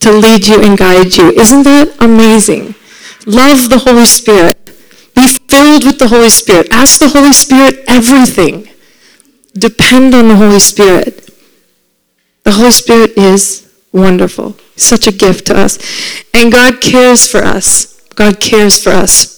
to 0.00 0.12
lead 0.12 0.46
you 0.46 0.62
and 0.62 0.78
guide 0.78 1.16
you. 1.16 1.30
Isn't 1.30 1.64
that 1.64 1.96
amazing? 2.00 2.74
Love 3.26 3.68
the 3.68 3.78
Holy 3.78 4.04
Spirit. 4.04 4.65
Filled 5.48 5.84
with 5.84 5.98
the 5.98 6.08
Holy 6.08 6.28
Spirit. 6.30 6.68
Ask 6.70 6.98
the 6.98 7.08
Holy 7.08 7.32
Spirit 7.32 7.84
everything. 7.86 8.68
Depend 9.54 10.14
on 10.14 10.28
the 10.28 10.36
Holy 10.36 10.60
Spirit. 10.60 11.30
The 12.44 12.52
Holy 12.52 12.70
Spirit 12.70 13.16
is 13.16 13.72
wonderful. 13.92 14.56
Such 14.76 15.06
a 15.06 15.12
gift 15.12 15.46
to 15.46 15.58
us. 15.58 15.78
And 16.34 16.52
God 16.52 16.80
cares 16.80 17.26
for 17.26 17.42
us. 17.42 18.00
God 18.14 18.40
cares 18.40 18.82
for 18.82 18.90
us. 18.90 19.36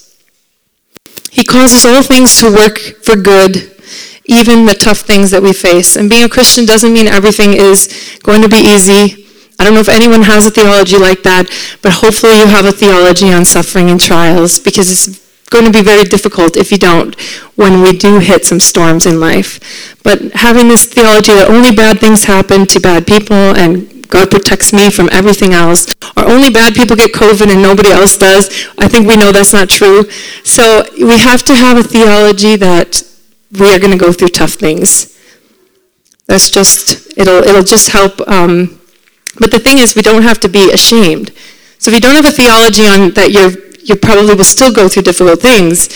He 1.31 1.45
causes 1.45 1.85
all 1.85 2.03
things 2.03 2.41
to 2.41 2.51
work 2.51 2.79
for 3.03 3.15
good, 3.15 3.77
even 4.25 4.67
the 4.67 4.75
tough 4.75 4.99
things 4.99 5.31
that 5.31 5.43
we 5.43 5.53
face. 5.53 5.97
And 5.97 6.11
being 6.11 6.25
a 6.25 6.29
Christian 6.29 6.67
doesn't 6.67 6.93
mean 6.93 7.07
everything 7.07 7.53
is 7.53 8.19
going 8.23 8.43
to 8.43 8.49
be 8.49 8.57
easy. 8.59 9.27
I 9.59 9.65
don't 9.65 9.75
know 9.75 9.81
if 9.81 9.89
anyone 9.89 10.23
has 10.23 10.47
a 10.47 10.51
theology 10.51 10.99
like 10.99 11.23
that, 11.23 11.47
but 11.83 11.93
hopefully 11.93 12.39
you 12.39 12.47
have 12.47 12.65
a 12.65 12.73
theology 12.73 13.33
on 13.33 13.45
suffering 13.45 13.91
and 13.91 14.01
trials 14.01 14.59
because 14.59 14.91
it's 14.91 15.28
going 15.51 15.65
to 15.65 15.71
be 15.71 15.83
very 15.83 16.05
difficult 16.05 16.57
if 16.57 16.71
you 16.71 16.79
don't 16.79 17.19
when 17.57 17.83
we 17.83 17.97
do 17.97 18.19
hit 18.19 18.45
some 18.45 18.61
storms 18.61 19.07
in 19.07 19.21
life. 19.21 19.97
But 20.03 20.33
having 20.33 20.69
this 20.69 20.87
theology 20.87 21.33
that 21.35 21.51
only 21.51 21.75
bad 21.75 22.01
things 22.01 22.25
happen 22.25 22.67
to 22.67 22.81
bad 22.81 23.07
people 23.07 23.37
and 23.57 24.09
God 24.09 24.31
protects 24.31 24.73
me 24.73 24.91
from 24.91 25.09
everything 25.13 25.53
else, 25.53 25.87
or 26.17 26.25
only 26.25 26.51
bad 26.51 26.75
people 26.75 26.97
get 26.97 27.13
COVID 27.13 27.53
and 27.53 27.63
nobody 27.63 27.91
else 27.91 28.17
does, 28.17 28.49
I 28.79 28.89
think 28.89 29.07
we 29.07 29.17
know 29.17 29.33
that's 29.33 29.53
not 29.53 29.69
true. 29.69 30.09
So 30.45 30.85
we 30.99 31.19
have 31.19 31.43
to 31.45 31.55
have 31.55 31.77
a 31.77 31.83
theology 31.83 32.57
that 32.57 33.03
we 33.53 33.75
are 33.75 33.79
going 33.79 33.93
to 33.93 33.99
go 33.99 34.13
through 34.13 34.29
tough 34.29 34.55
things. 34.55 35.15
That's 36.27 36.51
just, 36.51 37.19
it'll, 37.19 37.43
it'll 37.43 37.63
just 37.63 37.91
help. 37.91 38.21
Um, 38.29 38.81
but 39.39 39.51
the 39.51 39.59
thing 39.59 39.79
is, 39.79 39.95
we 39.95 40.03
don't 40.03 40.23
have 40.23 40.41
to 40.41 40.49
be 40.49 40.73
ashamed. 40.73 41.31
So 41.79 41.91
if 41.91 41.95
you 41.95 42.01
don't 42.01 42.17
have 42.17 42.27
a 42.27 42.33
theology 42.33 42.87
on 42.87 43.11
that 43.13 43.31
you're 43.31 43.68
you 43.89 43.97
probably 43.97 44.35
will 44.35 44.45
still 44.45 44.73
go 44.73 44.89
through 44.89 45.03
difficult 45.03 45.41
things, 45.41 45.89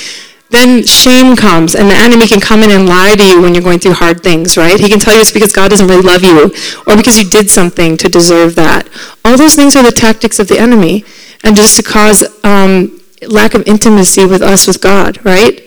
then 0.52 0.84
shame 0.84 1.34
comes 1.34 1.75
and 1.75 1.88
the 1.88 1.94
enemy 1.94 2.26
can 2.26 2.38
come 2.38 2.62
in 2.62 2.70
and 2.70 2.87
lie 2.87 3.14
to 3.16 3.25
you 3.25 3.40
when 3.40 3.54
you're 3.54 3.62
going 3.62 3.78
through 3.78 3.94
hard 3.94 4.22
things, 4.22 4.56
right? 4.56 4.78
He 4.78 4.88
can 4.88 5.00
tell 5.00 5.14
you 5.14 5.20
it's 5.20 5.32
because 5.32 5.50
God 5.50 5.70
doesn't 5.70 5.87
really 5.87 6.02
love 6.02 6.22
you 6.22 6.52
or 6.87 6.96
because 6.96 7.18
you 7.18 7.28
did 7.28 7.50
something 7.50 7.96
to 7.96 8.08
deserve 8.08 8.54
that. 8.56 8.87
All 9.25 9.37
those 9.37 9.54
things 9.54 9.75
are 9.76 9.82
the 9.82 9.90
tactics 9.92 10.38
of 10.38 10.49
the 10.49 10.58
enemy 10.58 11.04
and 11.42 11.56
just 11.56 11.76
to 11.76 11.82
cause 11.82 12.22
um, 12.44 13.00
lack 13.28 13.54
of 13.54 13.66
intimacy 13.66 14.26
with 14.26 14.42
us, 14.42 14.66
with 14.66 14.80
God, 14.82 15.25
right? 15.25 15.62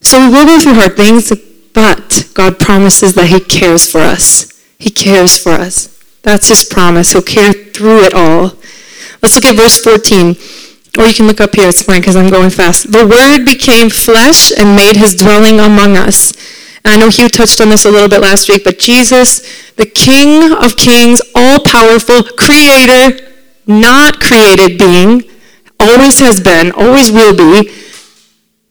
So 0.00 0.18
we 0.18 0.34
will 0.34 0.46
go 0.46 0.58
through 0.58 0.74
hard 0.74 0.96
things, 0.96 1.32
but 1.72 2.28
God 2.34 2.58
promises 2.58 3.14
that 3.14 3.28
he 3.28 3.38
cares 3.38 3.88
for 3.88 3.98
us. 3.98 4.52
He 4.80 4.90
cares 4.90 5.38
for 5.38 5.52
us. 5.52 5.96
That's 6.22 6.48
his 6.48 6.64
promise. 6.64 7.12
He'll 7.12 7.22
care 7.22 7.52
through 7.52 8.02
it 8.02 8.14
all. 8.14 8.56
Let's 9.22 9.36
look 9.36 9.44
at 9.44 9.54
verse 9.54 9.78
14. 9.80 10.34
Or 10.98 11.06
you 11.06 11.14
can 11.14 11.26
look 11.26 11.40
up 11.40 11.54
here, 11.54 11.68
it's 11.68 11.82
fine 11.82 12.00
because 12.00 12.16
I'm 12.16 12.30
going 12.30 12.50
fast. 12.50 12.92
The 12.92 13.06
Word 13.06 13.44
became 13.46 13.88
flesh 13.88 14.52
and 14.56 14.76
made 14.76 14.96
his 14.96 15.14
dwelling 15.14 15.58
among 15.58 15.96
us. 15.96 16.32
I 16.84 16.96
know 16.96 17.08
Hugh 17.08 17.28
touched 17.28 17.60
on 17.60 17.70
this 17.70 17.84
a 17.84 17.90
little 17.90 18.08
bit 18.08 18.20
last 18.20 18.48
week, 18.48 18.64
but 18.64 18.78
Jesus, 18.78 19.72
the 19.76 19.86
King 19.86 20.52
of 20.52 20.76
kings, 20.76 21.22
all 21.34 21.60
powerful, 21.60 22.22
creator, 22.36 23.32
not 23.66 24.20
created 24.20 24.78
being, 24.78 25.22
always 25.80 26.18
has 26.18 26.40
been, 26.40 26.72
always 26.72 27.10
will 27.10 27.34
be, 27.34 27.72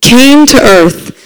came 0.02 0.46
to 0.48 0.62
earth, 0.62 1.18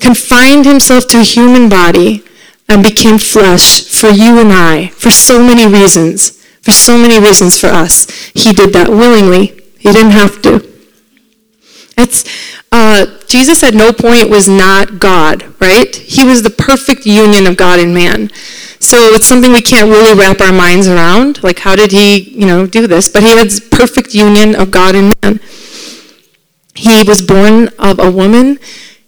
confined 0.00 0.64
himself 0.64 1.06
to 1.08 1.20
a 1.20 1.24
human 1.24 1.68
body, 1.68 2.24
and 2.68 2.82
became 2.82 3.18
flesh 3.18 3.82
for 3.82 4.08
you 4.08 4.38
and 4.38 4.52
I, 4.52 4.88
for 4.88 5.10
so 5.10 5.42
many 5.42 5.66
reasons. 5.66 6.36
For 6.62 6.70
so 6.70 6.98
many 6.98 7.18
reasons 7.18 7.58
for 7.58 7.68
us. 7.68 8.10
He 8.34 8.52
did 8.52 8.72
that 8.74 8.90
willingly. 8.90 9.57
He 9.88 9.94
didn't 9.94 10.12
have 10.12 10.42
to. 10.42 10.68
It's, 11.96 12.24
uh, 12.70 13.06
Jesus 13.26 13.62
at 13.62 13.74
no 13.74 13.92
point 13.92 14.30
was 14.30 14.48
not 14.48 15.00
God, 15.00 15.44
right? 15.60 15.94
He 15.94 16.24
was 16.24 16.42
the 16.42 16.50
perfect 16.50 17.06
union 17.06 17.46
of 17.46 17.56
God 17.56 17.80
and 17.80 17.92
man. 17.92 18.30
So 18.80 18.96
it's 19.14 19.26
something 19.26 19.52
we 19.52 19.62
can't 19.62 19.90
really 19.90 20.18
wrap 20.18 20.40
our 20.40 20.52
minds 20.52 20.86
around. 20.86 21.42
Like, 21.42 21.58
how 21.58 21.74
did 21.74 21.90
he, 21.90 22.18
you 22.18 22.46
know, 22.46 22.66
do 22.66 22.86
this? 22.86 23.08
But 23.08 23.22
he 23.22 23.30
had 23.30 23.48
perfect 23.70 24.14
union 24.14 24.54
of 24.54 24.70
God 24.70 24.94
and 24.94 25.12
man. 25.22 25.40
He 26.74 27.02
was 27.02 27.20
born 27.20 27.68
of 27.78 27.98
a 27.98 28.10
woman. 28.10 28.58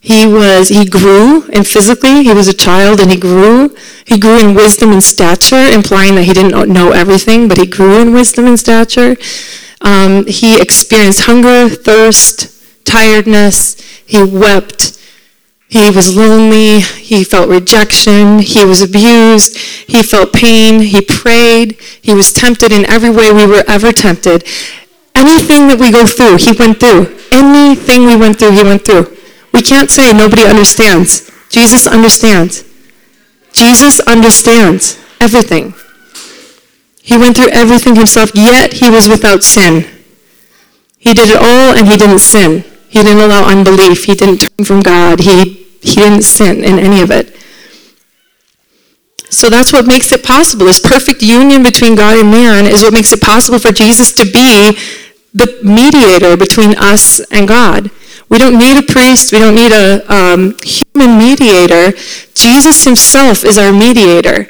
He 0.00 0.26
was, 0.26 0.70
he 0.70 0.86
grew, 0.86 1.48
and 1.50 1.66
physically, 1.66 2.24
he 2.24 2.32
was 2.32 2.48
a 2.48 2.54
child 2.54 3.00
and 3.00 3.10
he 3.10 3.18
grew. 3.18 3.76
He 4.06 4.18
grew 4.18 4.38
in 4.38 4.54
wisdom 4.54 4.92
and 4.92 5.04
stature, 5.04 5.68
implying 5.68 6.14
that 6.14 6.24
he 6.24 6.32
didn't 6.32 6.72
know 6.72 6.90
everything, 6.90 7.48
but 7.48 7.58
he 7.58 7.66
grew 7.66 8.00
in 8.00 8.12
wisdom 8.12 8.46
and 8.46 8.58
stature. 8.58 9.16
Um, 9.80 10.26
he 10.26 10.60
experienced 10.60 11.22
hunger, 11.22 11.68
thirst, 11.68 12.84
tiredness. 12.84 13.80
He 14.06 14.22
wept. 14.22 14.98
He 15.68 15.88
was 15.90 16.16
lonely. 16.16 16.80
He 16.80 17.22
felt 17.22 17.48
rejection. 17.48 18.40
He 18.40 18.64
was 18.64 18.82
abused. 18.82 19.56
He 19.56 20.02
felt 20.02 20.32
pain. 20.32 20.80
He 20.80 21.00
prayed. 21.00 21.80
He 22.02 22.12
was 22.12 22.32
tempted 22.32 22.72
in 22.72 22.84
every 22.86 23.10
way 23.10 23.32
we 23.32 23.46
were 23.46 23.64
ever 23.68 23.92
tempted. 23.92 24.44
Anything 25.14 25.68
that 25.68 25.78
we 25.78 25.92
go 25.92 26.06
through, 26.06 26.38
he 26.38 26.52
went 26.58 26.80
through. 26.80 27.16
Anything 27.30 28.06
we 28.06 28.16
went 28.16 28.38
through, 28.38 28.52
he 28.52 28.62
went 28.62 28.84
through. 28.84 29.16
We 29.52 29.62
can't 29.62 29.90
say 29.90 30.12
nobody 30.12 30.42
understands. 30.42 31.30
Jesus 31.50 31.86
understands. 31.86 32.64
Jesus 33.52 34.00
understands 34.00 34.98
everything. 35.20 35.74
He 37.02 37.16
went 37.16 37.36
through 37.36 37.48
everything 37.50 37.96
himself, 37.96 38.30
yet 38.34 38.74
he 38.74 38.90
was 38.90 39.08
without 39.08 39.42
sin. 39.42 39.86
He 40.98 41.14
did 41.14 41.30
it 41.30 41.36
all 41.36 41.76
and 41.76 41.88
he 41.88 41.96
didn't 41.96 42.20
sin. 42.20 42.62
He 42.88 43.02
didn't 43.02 43.22
allow 43.22 43.48
unbelief. 43.48 44.04
He 44.04 44.14
didn't 44.14 44.38
turn 44.38 44.64
from 44.66 44.80
God. 44.80 45.20
He, 45.20 45.66
he 45.80 45.94
didn't 45.94 46.22
sin 46.22 46.62
in 46.62 46.78
any 46.78 47.00
of 47.00 47.10
it. 47.10 47.36
So 49.30 49.48
that's 49.48 49.72
what 49.72 49.86
makes 49.86 50.12
it 50.12 50.24
possible. 50.24 50.66
This 50.66 50.80
perfect 50.80 51.22
union 51.22 51.62
between 51.62 51.94
God 51.94 52.18
and 52.18 52.30
man 52.30 52.66
is 52.66 52.82
what 52.82 52.92
makes 52.92 53.12
it 53.12 53.22
possible 53.22 53.58
for 53.58 53.72
Jesus 53.72 54.12
to 54.14 54.24
be 54.24 54.76
the 55.32 55.60
mediator 55.62 56.36
between 56.36 56.76
us 56.76 57.20
and 57.30 57.46
God. 57.46 57.90
We 58.28 58.38
don't 58.38 58.58
need 58.58 58.76
a 58.76 58.82
priest. 58.82 59.32
We 59.32 59.38
don't 59.38 59.54
need 59.54 59.72
a 59.72 60.02
um, 60.12 60.56
human 60.62 61.16
mediator. 61.16 61.96
Jesus 62.34 62.84
himself 62.84 63.44
is 63.44 63.56
our 63.56 63.72
mediator. 63.72 64.48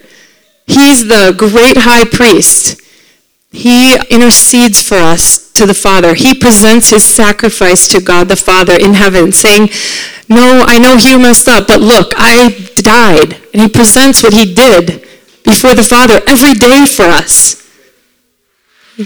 He's 0.70 1.08
the 1.08 1.34
great 1.36 1.78
high 1.78 2.04
priest. 2.04 2.80
He 3.50 3.96
intercedes 4.08 4.80
for 4.80 4.94
us 4.94 5.50
to 5.54 5.66
the 5.66 5.74
Father. 5.74 6.14
He 6.14 6.32
presents 6.32 6.90
his 6.90 7.02
sacrifice 7.02 7.88
to 7.88 8.00
God 8.00 8.28
the 8.28 8.36
Father 8.36 8.74
in 8.78 8.94
heaven, 8.94 9.32
saying, 9.32 9.70
No, 10.28 10.64
I 10.66 10.78
know 10.78 10.94
you 10.94 11.18
messed 11.18 11.48
up, 11.48 11.66
but 11.66 11.80
look, 11.80 12.12
I 12.16 12.70
died. 12.76 13.42
And 13.52 13.62
he 13.62 13.68
presents 13.68 14.22
what 14.22 14.32
he 14.32 14.54
did 14.54 15.02
before 15.44 15.74
the 15.74 15.82
Father 15.82 16.20
every 16.28 16.54
day 16.54 16.86
for 16.86 17.02
us. 17.02 17.56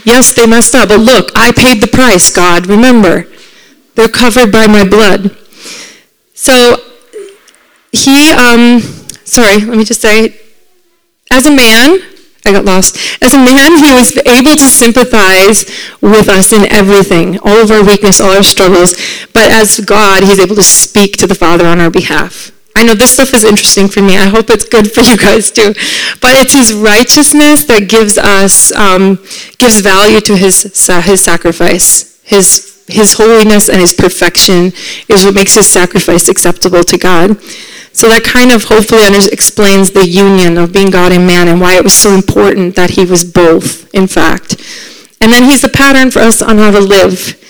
Yes, 0.04 0.34
they 0.34 0.46
messed 0.46 0.74
up, 0.74 0.90
but 0.90 1.00
look, 1.00 1.30
I 1.34 1.50
paid 1.52 1.80
the 1.80 1.88
price, 1.88 2.34
God. 2.34 2.66
Remember, 2.66 3.26
they're 3.94 4.08
covered 4.08 4.52
by 4.52 4.66
my 4.66 4.86
blood. 4.86 5.34
So 6.34 6.76
he, 7.90 8.32
um, 8.32 8.80
sorry, 9.24 9.60
let 9.64 9.78
me 9.78 9.84
just 9.84 10.02
say, 10.02 10.43
as 11.34 11.46
a 11.46 11.50
man, 11.50 11.98
I 12.46 12.52
got 12.52 12.64
lost. 12.64 12.96
As 13.22 13.34
a 13.34 13.38
man, 13.38 13.76
he 13.76 13.92
was 13.92 14.16
able 14.26 14.54
to 14.56 14.68
sympathize 14.68 15.64
with 16.00 16.28
us 16.28 16.52
in 16.52 16.70
everything, 16.70 17.38
all 17.40 17.58
of 17.58 17.70
our 17.70 17.82
weakness, 17.82 18.20
all 18.20 18.30
our 18.30 18.42
struggles. 18.42 18.94
But 19.32 19.50
as 19.50 19.80
God, 19.80 20.22
he's 20.22 20.38
able 20.38 20.54
to 20.56 20.62
speak 20.62 21.16
to 21.18 21.26
the 21.26 21.34
Father 21.34 21.66
on 21.66 21.80
our 21.80 21.90
behalf. 21.90 22.52
I 22.76 22.82
know 22.82 22.94
this 22.94 23.12
stuff 23.12 23.32
is 23.34 23.44
interesting 23.44 23.88
for 23.88 24.02
me. 24.02 24.16
I 24.16 24.26
hope 24.26 24.50
it's 24.50 24.64
good 24.64 24.90
for 24.92 25.00
you 25.00 25.16
guys 25.16 25.50
too. 25.50 25.74
But 26.20 26.34
it's 26.34 26.52
his 26.52 26.72
righteousness 26.74 27.64
that 27.64 27.88
gives 27.88 28.18
us, 28.18 28.72
um, 28.72 29.16
gives 29.58 29.80
value 29.80 30.20
to 30.20 30.36
his, 30.36 30.62
his 30.62 31.20
sacrifice. 31.20 32.20
His, 32.24 32.84
his 32.88 33.14
holiness 33.14 33.68
and 33.68 33.80
his 33.80 33.92
perfection 33.92 34.72
is 35.08 35.24
what 35.24 35.34
makes 35.34 35.54
his 35.54 35.66
sacrifice 35.66 36.28
acceptable 36.28 36.82
to 36.84 36.98
God. 36.98 37.38
So 37.94 38.08
that 38.08 38.24
kind 38.24 38.50
of 38.50 38.64
hopefully 38.64 39.00
explains 39.30 39.92
the 39.92 40.04
union 40.04 40.58
of 40.58 40.72
being 40.72 40.90
God 40.90 41.12
and 41.12 41.28
man 41.28 41.46
and 41.46 41.60
why 41.60 41.76
it 41.76 41.84
was 41.84 41.94
so 41.94 42.12
important 42.12 42.74
that 42.74 42.90
he 42.90 43.04
was 43.04 43.22
both, 43.22 43.88
in 43.94 44.08
fact. 44.08 44.56
And 45.20 45.32
then 45.32 45.44
he's 45.44 45.62
the 45.62 45.68
pattern 45.68 46.10
for 46.10 46.18
us 46.18 46.42
on 46.42 46.58
how 46.58 46.72
to 46.72 46.80
live. 46.80 47.40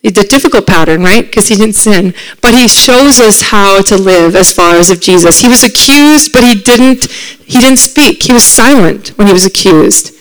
It's 0.00 0.18
a 0.18 0.26
difficult 0.26 0.68
pattern, 0.68 1.02
right? 1.02 1.24
Because 1.24 1.48
he 1.48 1.56
didn't 1.56 1.74
sin. 1.74 2.14
But 2.40 2.54
he 2.54 2.68
shows 2.68 3.18
us 3.18 3.42
how 3.42 3.82
to 3.82 3.96
live 3.96 4.36
as 4.36 4.52
followers 4.52 4.90
of 4.90 5.00
Jesus. 5.00 5.40
He 5.40 5.48
was 5.48 5.64
accused, 5.64 6.32
but 6.32 6.44
he 6.44 6.54
didn't, 6.54 7.10
he 7.10 7.58
didn't 7.58 7.78
speak. 7.78 8.22
He 8.22 8.32
was 8.32 8.44
silent 8.44 9.08
when 9.18 9.26
he 9.26 9.32
was 9.32 9.44
accused. 9.44 10.14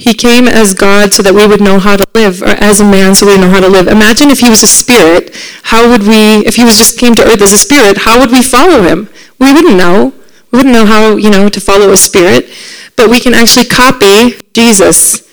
He 0.00 0.14
came 0.14 0.48
as 0.48 0.72
God 0.72 1.12
so 1.12 1.22
that 1.22 1.34
we 1.34 1.46
would 1.46 1.60
know 1.60 1.78
how 1.78 1.94
to 1.98 2.04
live, 2.14 2.40
or 2.40 2.56
as 2.56 2.80
a 2.80 2.84
man 2.84 3.14
so 3.14 3.26
we 3.26 3.36
know 3.36 3.50
how 3.50 3.60
to 3.60 3.68
live. 3.68 3.86
Imagine 3.86 4.30
if 4.30 4.40
he 4.40 4.48
was 4.48 4.62
a 4.62 4.66
spirit, 4.66 5.36
how 5.64 5.90
would 5.90 6.08
we, 6.08 6.40
if 6.48 6.56
he 6.56 6.64
was 6.64 6.78
just 6.78 6.98
came 6.98 7.14
to 7.16 7.22
earth 7.22 7.42
as 7.42 7.52
a 7.52 7.60
spirit, 7.60 8.08
how 8.08 8.18
would 8.18 8.32
we 8.32 8.42
follow 8.42 8.80
him? 8.80 9.10
We 9.38 9.52
wouldn't 9.52 9.76
know. 9.76 10.14
We 10.50 10.56
wouldn't 10.56 10.72
know 10.72 10.86
how, 10.86 11.16
you 11.16 11.28
know, 11.28 11.50
to 11.50 11.60
follow 11.60 11.92
a 11.92 11.98
spirit. 11.98 12.48
But 12.96 13.10
we 13.10 13.20
can 13.20 13.34
actually 13.34 13.66
copy 13.66 14.40
Jesus. 14.54 15.28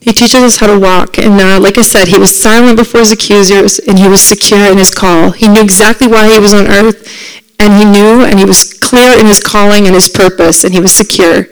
He 0.00 0.10
teaches 0.10 0.42
us 0.42 0.56
how 0.56 0.66
to 0.66 0.80
walk. 0.80 1.16
And 1.18 1.40
uh, 1.40 1.60
like 1.60 1.78
I 1.78 1.82
said, 1.82 2.08
he 2.08 2.18
was 2.18 2.34
silent 2.34 2.76
before 2.76 2.98
his 2.98 3.12
accusers 3.12 3.78
and 3.78 3.96
he 3.96 4.08
was 4.08 4.20
secure 4.20 4.72
in 4.72 4.78
his 4.78 4.92
call. 4.92 5.30
He 5.30 5.46
knew 5.46 5.62
exactly 5.62 6.08
why 6.08 6.32
he 6.32 6.40
was 6.40 6.52
on 6.52 6.66
earth 6.66 7.06
and 7.60 7.78
he 7.78 7.84
knew 7.84 8.24
and 8.26 8.40
he 8.40 8.44
was 8.44 8.74
clear 8.74 9.16
in 9.16 9.26
his 9.26 9.38
calling 9.38 9.86
and 9.86 9.94
his 9.94 10.08
purpose 10.08 10.64
and 10.64 10.74
he 10.74 10.80
was 10.80 10.92
secure. 10.92 11.46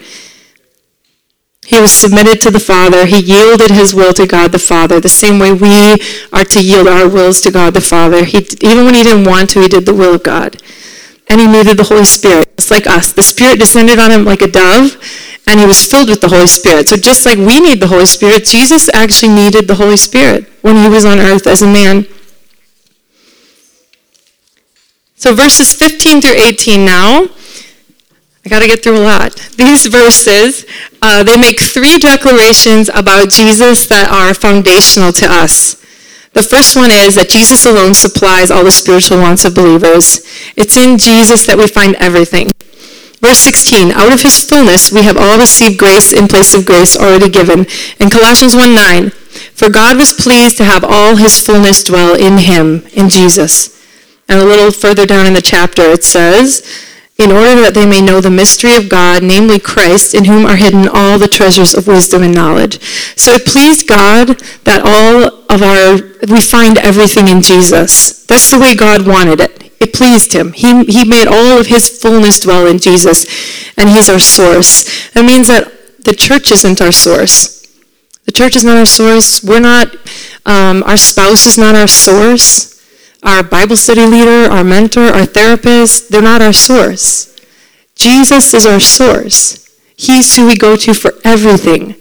He 1.71 1.81
was 1.81 1.93
submitted 1.93 2.41
to 2.41 2.51
the 2.51 2.59
Father. 2.59 3.07
He 3.07 3.21
yielded 3.21 3.71
his 3.71 3.95
will 3.95 4.13
to 4.15 4.27
God 4.27 4.51
the 4.51 4.59
Father, 4.59 4.99
the 4.99 5.09
same 5.09 5.39
way 5.39 5.53
we 5.53 5.93
are 6.33 6.43
to 6.43 6.61
yield 6.61 6.89
our 6.89 7.09
wills 7.09 7.41
to 7.43 7.53
God 7.53 7.75
the 7.75 7.81
Father. 7.81 8.25
He, 8.25 8.39
even 8.61 8.85
when 8.85 8.95
he 8.95 9.05
didn't 9.05 9.25
want 9.25 9.51
to, 9.51 9.61
he 9.61 9.69
did 9.69 9.87
the 9.87 9.95
will 9.95 10.17
of 10.17 10.25
God. 10.25 10.61
And 11.29 11.41
he 11.41 11.47
needed 11.47 11.77
the 11.77 11.85
Holy 11.85 12.07
Spirit, 12.07 12.57
just 12.57 12.73
like 12.73 12.89
us. 12.89 13.13
The 13.13 13.23
Spirit 13.23 13.61
descended 13.61 14.01
on 14.01 14.11
him 14.11 14.25
like 14.25 14.43
a 14.43 14.49
dove, 14.49 14.99
and 15.47 15.61
he 15.61 15.67
was 15.67 15.89
filled 15.89 16.09
with 16.09 16.21
the 16.21 16.29
Holy 16.29 16.49
Spirit. 16.49 16.89
So 16.89 16.97
just 16.97 17.25
like 17.25 17.39
we 17.39 17.61
need 17.61 17.79
the 17.79 17.87
Holy 17.87 18.07
Spirit, 18.07 18.47
Jesus 18.47 18.91
actually 18.93 19.33
needed 19.33 19.69
the 19.69 19.77
Holy 19.77 19.97
Spirit 19.97 20.51
when 20.63 20.75
he 20.75 20.89
was 20.89 21.05
on 21.05 21.21
earth 21.21 21.47
as 21.47 21.63
a 21.63 21.69
man. 21.69 22.05
So 25.15 25.35
verses 25.37 25.73
15 25.73 26.21
through 26.21 26.35
18 26.35 26.85
now. 26.85 27.29
I 28.45 28.49
got 28.49 28.61
to 28.61 28.67
get 28.67 28.83
through 28.83 28.99
a 28.99 29.05
lot. 29.05 29.35
These 29.57 29.87
verses, 29.87 30.67
uh, 31.03 31.23
they 31.23 31.37
make 31.37 31.61
three 31.61 31.99
declarations 31.99 32.89
about 32.89 33.31
Jesus 33.31 33.87
that 33.87 34.11
are 34.11 34.35
foundational 34.35 35.13
to 35.13 35.27
us. 35.27 35.75
The 36.33 36.43
first 36.43 36.77
one 36.77 36.91
is 36.91 37.17
that 37.17 37.29
Jesus 37.29 37.67
alone 37.67 37.95
supplies 37.95 38.51
all 38.51 38.65
the 38.65 38.71
spiritual 38.71 39.19
wants 39.19 39.45
of 39.45 39.55
believers. 39.55 40.25
It's 40.57 40.77
in 40.77 40.97
Jesus 40.97 41.45
that 41.47 41.59
we 41.59 41.67
find 41.67 41.97
everything. 41.97 42.51
Verse 43.21 43.39
16, 43.39 43.91
out 43.93 44.13
of 44.13 44.23
his 44.23 44.41
fullness 44.41 44.91
we 44.91 45.03
have 45.03 45.19
all 45.19 45.39
received 45.39 45.79
grace 45.79 46.13
in 46.13 46.29
place 46.29 46.55
of 46.55 46.65
grace 46.65 46.97
already 46.97 47.29
given. 47.29 47.67
In 47.99 48.09
Colossians 48.09 48.55
1 48.55 48.75
9, 48.75 49.11
for 49.53 49.69
God 49.69 49.99
was 49.99 50.15
pleased 50.15 50.57
to 50.57 50.65
have 50.65 50.85
all 50.85 51.17
his 51.17 51.39
fullness 51.45 51.85
dwell 51.85 52.15
in 52.15 52.39
him, 52.39 52.87
in 52.95 53.11
Jesus. 53.11 53.77
And 54.29 54.41
a 54.41 54.45
little 54.45 54.71
further 54.71 55.05
down 55.05 55.27
in 55.27 55.35
the 55.35 55.43
chapter 55.43 55.83
it 55.83 56.05
says, 56.05 56.65
in 57.21 57.31
order 57.31 57.61
that 57.61 57.75
they 57.75 57.87
may 57.87 58.01
know 58.01 58.21
the 58.21 58.31
mystery 58.31 58.75
of 58.75 58.89
God, 58.89 59.23
namely 59.23 59.59
Christ, 59.59 60.15
in 60.15 60.25
whom 60.25 60.47
are 60.47 60.57
hidden 60.57 60.89
all 60.89 61.19
the 61.19 61.29
treasures 61.29 61.75
of 61.75 61.87
wisdom 61.87 62.23
and 62.23 62.35
knowledge. 62.35 62.81
So 63.17 63.33
it 63.33 63.47
pleased 63.47 63.87
God 63.87 64.41
that 64.65 64.81
all 64.81 65.45
of 65.53 65.63
our, 65.63 66.01
we 66.33 66.41
find 66.41 66.79
everything 66.79 67.29
in 67.29 67.43
Jesus. 67.43 68.25
That's 68.25 68.51
the 68.51 68.59
way 68.59 68.75
God 68.75 69.07
wanted 69.07 69.41
it. 69.41 69.71
It 69.81 69.93
pleased 69.93 70.33
him. 70.33 70.53
He, 70.53 70.85
he 70.85 71.05
made 71.05 71.27
all 71.27 71.59
of 71.61 71.67
his 71.67 72.01
fullness 72.01 72.41
dwell 72.41 72.67
in 72.67 72.79
Jesus, 72.79 73.27
and 73.77 73.91
he's 73.91 74.09
our 74.09 74.19
source. 74.19 75.11
That 75.13 75.25
means 75.25 75.49
that 75.49 76.05
the 76.05 76.15
church 76.15 76.51
isn't 76.51 76.81
our 76.81 76.93
source. 76.93 77.67
The 78.25 78.33
church 78.33 78.57
is 78.57 78.65
not 78.65 78.79
our 78.79 78.87
source. 78.87 79.45
We're 79.45 79.61
not, 79.61 79.95
um, 80.47 80.83
our 80.85 80.97
spouse 80.97 81.47
is 81.47 81.59
not 81.59 81.75
our 81.75 81.89
source 81.89 82.70
our 83.23 83.43
Bible 83.43 83.77
study 83.77 84.07
leader, 84.07 84.51
our 84.51 84.65
mentor, 84.65 85.07
our 85.07 85.27
therapist, 85.27 86.11
they're 86.11 86.23
not 86.23 86.43
our 86.43 86.53
source. 86.53 87.39
Jesus 87.95 88.55
is 88.55 88.67
our 88.67 88.81
source. 88.81 89.69
He's 89.97 90.37
who 90.37 90.47
we 90.47 90.57
go 90.57 90.77
to 90.77 90.95
for 90.95 91.13
everything. 91.25 91.97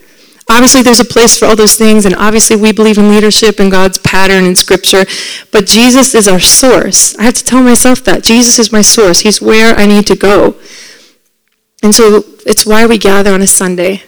Obviously, 0.50 0.82
there's 0.82 1.00
a 1.00 1.06
place 1.06 1.38
for 1.38 1.46
all 1.46 1.56
those 1.56 1.76
things, 1.76 2.06
and 2.06 2.16
obviously, 2.16 2.56
we 2.56 2.72
believe 2.72 2.98
in 2.98 3.10
leadership 3.10 3.60
and 3.60 3.70
God's 3.70 4.00
pattern 4.00 4.46
in 4.46 4.56
Scripture, 4.56 5.06
but 5.52 5.68
Jesus 5.68 6.16
is 6.16 6.28
our 6.28 6.40
source. 6.40 7.16
I 7.18 7.24
have 7.24 7.36
to 7.36 7.44
tell 7.44 7.62
myself 7.62 8.04
that. 8.06 8.24
Jesus 8.24 8.58
is 8.58 8.72
my 8.72 8.82
source. 8.82 9.20
He's 9.20 9.42
where 9.42 9.76
I 9.76 9.86
need 9.86 10.08
to 10.08 10.16
go. 10.16 10.56
And 11.84 11.94
so, 11.94 12.24
it's 12.48 12.66
why 12.66 12.88
we 12.88 12.98
gather 12.98 13.34
on 13.34 13.42
a 13.42 13.48
Sunday. 13.48 14.04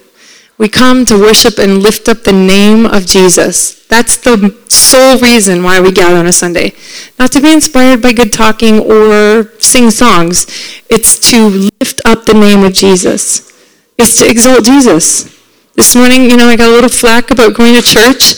We 0.58 0.70
come 0.70 1.06
to 1.06 1.18
worship 1.18 1.58
and 1.58 1.82
lift 1.82 2.08
up 2.08 2.24
the 2.24 2.34
name 2.34 2.86
of 2.86 3.06
Jesus. 3.06 3.86
That's 3.88 4.18
the 4.18 4.56
sole 4.70 5.18
reason 5.18 5.64
why 5.64 5.82
we 5.82 5.92
gather 5.92 6.18
on 6.18 6.28
a 6.28 6.32
Sunday. 6.32 6.74
Not 7.18 7.32
to 7.32 7.42
be 7.42 7.52
inspired 7.52 8.02
by 8.02 8.14
good 8.14 8.32
talking 8.32 8.80
or 8.80 9.52
sing 9.60 9.90
songs. 9.90 10.46
It's 10.90 11.18
to 11.32 11.70
lift 11.80 12.02
up 12.06 12.26
the 12.26 12.36
name 12.36 12.64
of 12.64 12.74
Jesus. 12.74 13.52
It's 13.98 14.20
to 14.20 14.30
exalt 14.30 14.66
Jesus. 14.66 15.36
This 15.76 15.96
morning, 15.96 16.30
you 16.30 16.38
know, 16.38 16.48
I 16.48 16.58
got 16.58 16.70
a 16.70 16.72
little 16.74 16.90
flack 16.90 17.32
about 17.32 17.56
going 17.56 17.76
to 17.76 17.82
church. 17.82 18.36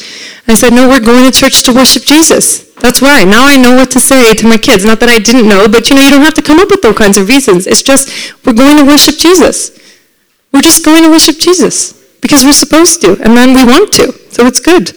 I 0.48 0.56
said, 0.56 0.72
no, 0.72 0.88
we're 0.88 1.02
going 1.02 1.30
to 1.30 1.38
church 1.38 1.64
to 1.64 1.74
worship 1.74 2.04
Jesus. 2.04 2.72
That's 2.76 3.02
why. 3.02 3.24
Now 3.24 3.46
I 3.46 3.58
know 3.58 3.76
what 3.76 3.92
to 3.92 4.00
say 4.00 4.34
to 4.34 4.48
my 4.48 4.58
kids. 4.58 4.86
Not 4.86 5.00
that 5.00 5.10
I 5.10 5.20
didn't 5.20 5.48
know, 5.48 5.68
but 5.68 5.90
you 5.90 5.96
know, 5.96 6.02
you 6.02 6.12
don't 6.12 6.22
have 6.22 6.34
to 6.36 6.42
come 6.42 6.60
up 6.60 6.70
with 6.70 6.82
those 6.82 6.98
kinds 6.98 7.18
of 7.18 7.28
reasons. 7.28 7.68
It's 7.68 7.82
just, 7.82 8.36
we're 8.46 8.54
going 8.54 8.78
to 8.78 8.86
worship 8.86 9.18
Jesus. 9.18 9.78
We're 10.52 10.62
just 10.62 10.86
going 10.86 11.04
to 11.04 11.10
worship 11.10 11.38
Jesus 11.38 12.03
because 12.24 12.44
we're 12.46 12.54
supposed 12.54 13.02
to, 13.02 13.12
and 13.22 13.38
then 13.38 13.54
we 13.54 13.64
want 13.66 13.92
to. 13.94 14.14
So 14.32 14.48
it's 14.48 14.62
good. 14.62 14.96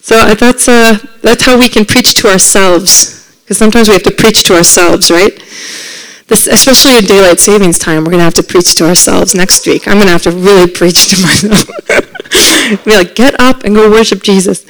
So 0.00 0.14
that's, 0.34 0.68
uh, 0.68 0.98
that's 1.20 1.42
how 1.42 1.58
we 1.58 1.68
can 1.68 1.84
preach 1.84 2.14
to 2.22 2.28
ourselves, 2.28 3.36
because 3.42 3.58
sometimes 3.58 3.88
we 3.88 3.94
have 3.94 4.04
to 4.04 4.12
preach 4.12 4.44
to 4.44 4.54
ourselves, 4.54 5.10
right? 5.10 5.34
This, 6.28 6.46
especially 6.46 6.96
in 6.96 7.04
daylight 7.04 7.40
savings 7.40 7.78
time, 7.78 8.04
we're 8.04 8.12
going 8.12 8.20
to 8.20 8.24
have 8.24 8.34
to 8.34 8.44
preach 8.44 8.76
to 8.76 8.86
ourselves 8.86 9.34
next 9.34 9.66
week. 9.66 9.88
I'm 9.88 9.94
going 9.94 10.06
to 10.06 10.12
have 10.12 10.22
to 10.22 10.30
really 10.30 10.70
preach 10.80 11.08
to 11.08 11.20
myself. 11.20 11.66
Be 12.84 12.90
like, 12.92 13.14
get 13.16 13.38
up 13.40 13.64
and 13.64 13.74
go 13.74 13.90
worship 13.90 14.22
Jesus. 14.22 14.64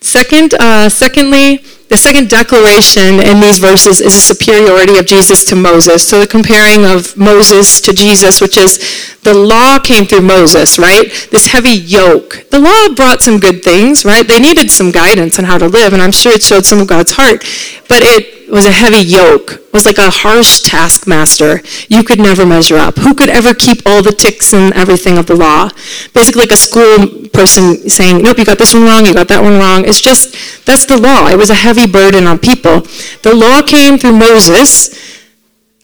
Second, 0.00 0.54
uh, 0.54 0.88
secondly, 0.88 1.62
the 1.90 1.96
second 1.96 2.30
declaration 2.30 3.18
in 3.18 3.40
these 3.40 3.58
verses 3.58 4.00
is 4.00 4.14
the 4.14 4.34
superiority 4.34 4.96
of 4.96 5.06
Jesus 5.06 5.44
to 5.46 5.56
Moses. 5.56 6.06
So 6.06 6.20
the 6.20 6.26
comparing 6.26 6.86
of 6.86 7.16
Moses 7.16 7.80
to 7.80 7.92
Jesus, 7.92 8.40
which 8.40 8.56
is 8.56 8.78
the 9.24 9.34
law 9.34 9.80
came 9.80 10.04
through 10.04 10.22
Moses, 10.22 10.78
right? 10.78 11.10
This 11.32 11.48
heavy 11.48 11.74
yoke. 11.74 12.48
The 12.50 12.60
law 12.60 12.94
brought 12.94 13.22
some 13.22 13.40
good 13.40 13.64
things, 13.64 14.04
right? 14.04 14.26
They 14.26 14.38
needed 14.38 14.70
some 14.70 14.92
guidance 14.92 15.40
on 15.40 15.44
how 15.44 15.58
to 15.58 15.66
live, 15.66 15.92
and 15.92 16.00
I'm 16.00 16.12
sure 16.12 16.32
it 16.32 16.42
showed 16.42 16.64
some 16.64 16.78
of 16.78 16.86
God's 16.86 17.10
heart. 17.10 17.44
But 17.88 18.04
it 18.04 18.40
was 18.50 18.66
a 18.66 18.72
heavy 18.72 19.02
yoke. 19.02 19.52
It 19.52 19.72
was 19.72 19.86
like 19.86 19.98
a 19.98 20.10
harsh 20.10 20.62
taskmaster. 20.62 21.62
You 21.88 22.02
could 22.02 22.18
never 22.18 22.44
measure 22.44 22.76
up. 22.76 22.96
Who 22.96 23.14
could 23.14 23.28
ever 23.28 23.54
keep 23.54 23.82
all 23.86 24.02
the 24.02 24.12
ticks 24.12 24.52
and 24.52 24.72
everything 24.74 25.18
of 25.18 25.26
the 25.26 25.36
law? 25.36 25.70
Basically 26.12 26.42
like 26.42 26.52
a 26.52 26.56
school 26.56 27.28
person 27.32 27.88
saying, 27.88 28.22
nope, 28.22 28.38
you 28.38 28.44
got 28.44 28.58
this 28.58 28.74
one 28.74 28.84
wrong, 28.84 29.06
you 29.06 29.14
got 29.14 29.28
that 29.28 29.42
one 29.42 29.58
wrong. 29.58 29.84
It's 29.84 30.00
just, 30.00 30.66
that's 30.66 30.86
the 30.86 30.96
law. 30.96 31.28
It 31.28 31.38
was 31.38 31.50
a 31.50 31.54
heavy 31.54 31.79
burden 31.86 32.26
on 32.26 32.38
people. 32.38 32.80
The 33.22 33.34
law 33.34 33.62
came 33.62 33.98
through 33.98 34.16
Moses. 34.16 34.98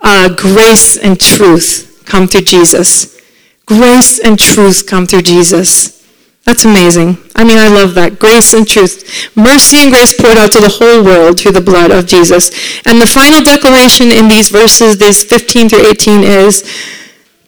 Uh, 0.01 0.29
grace 0.35 0.97
and 0.97 1.19
truth 1.19 2.03
come 2.05 2.27
through 2.27 2.43
Jesus. 2.43 3.21
Grace 3.67 4.19
and 4.19 4.39
truth 4.39 4.87
come 4.87 5.07
through 5.07 5.23
Jesus. 5.23 5.97
That's 6.45 6.65
amazing. 6.65 7.19
I 7.35 7.43
mean, 7.43 7.59
I 7.59 7.69
love 7.69 7.95
that. 7.95 8.21
Grace 8.21 8.55
and 8.55 8.67
truth. 8.67 9.35
Mercy 9.37 9.79
and 9.79 9.91
grace 9.91 10.15
poured 10.15 10.37
out 10.37 10.53
to 10.53 10.61
the 10.61 10.69
whole 10.69 11.03
world 11.03 11.41
through 11.41 11.53
the 11.53 11.61
blood 11.61 11.91
of 11.91 12.07
Jesus. 12.07 12.51
And 12.87 13.03
the 13.03 13.07
final 13.07 13.43
declaration 13.43 14.13
in 14.13 14.29
these 14.29 14.49
verses, 14.49 14.97
these 14.97 15.25
15 15.25 15.71
through 15.71 15.91
18, 15.91 16.23
is 16.23 16.63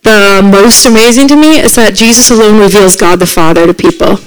the 0.03 0.41
most 0.43 0.85
amazing 0.85 1.29
to 1.29 1.37
me 1.37 1.61
is 1.61 1.77
that 1.77 1.95
Jesus 1.95 2.31
alone 2.31 2.59
reveals 2.59 2.97
God 2.97 3.21
the 3.21 3.27
Father 3.27 3.67
to 3.67 3.75
people. 3.75 4.19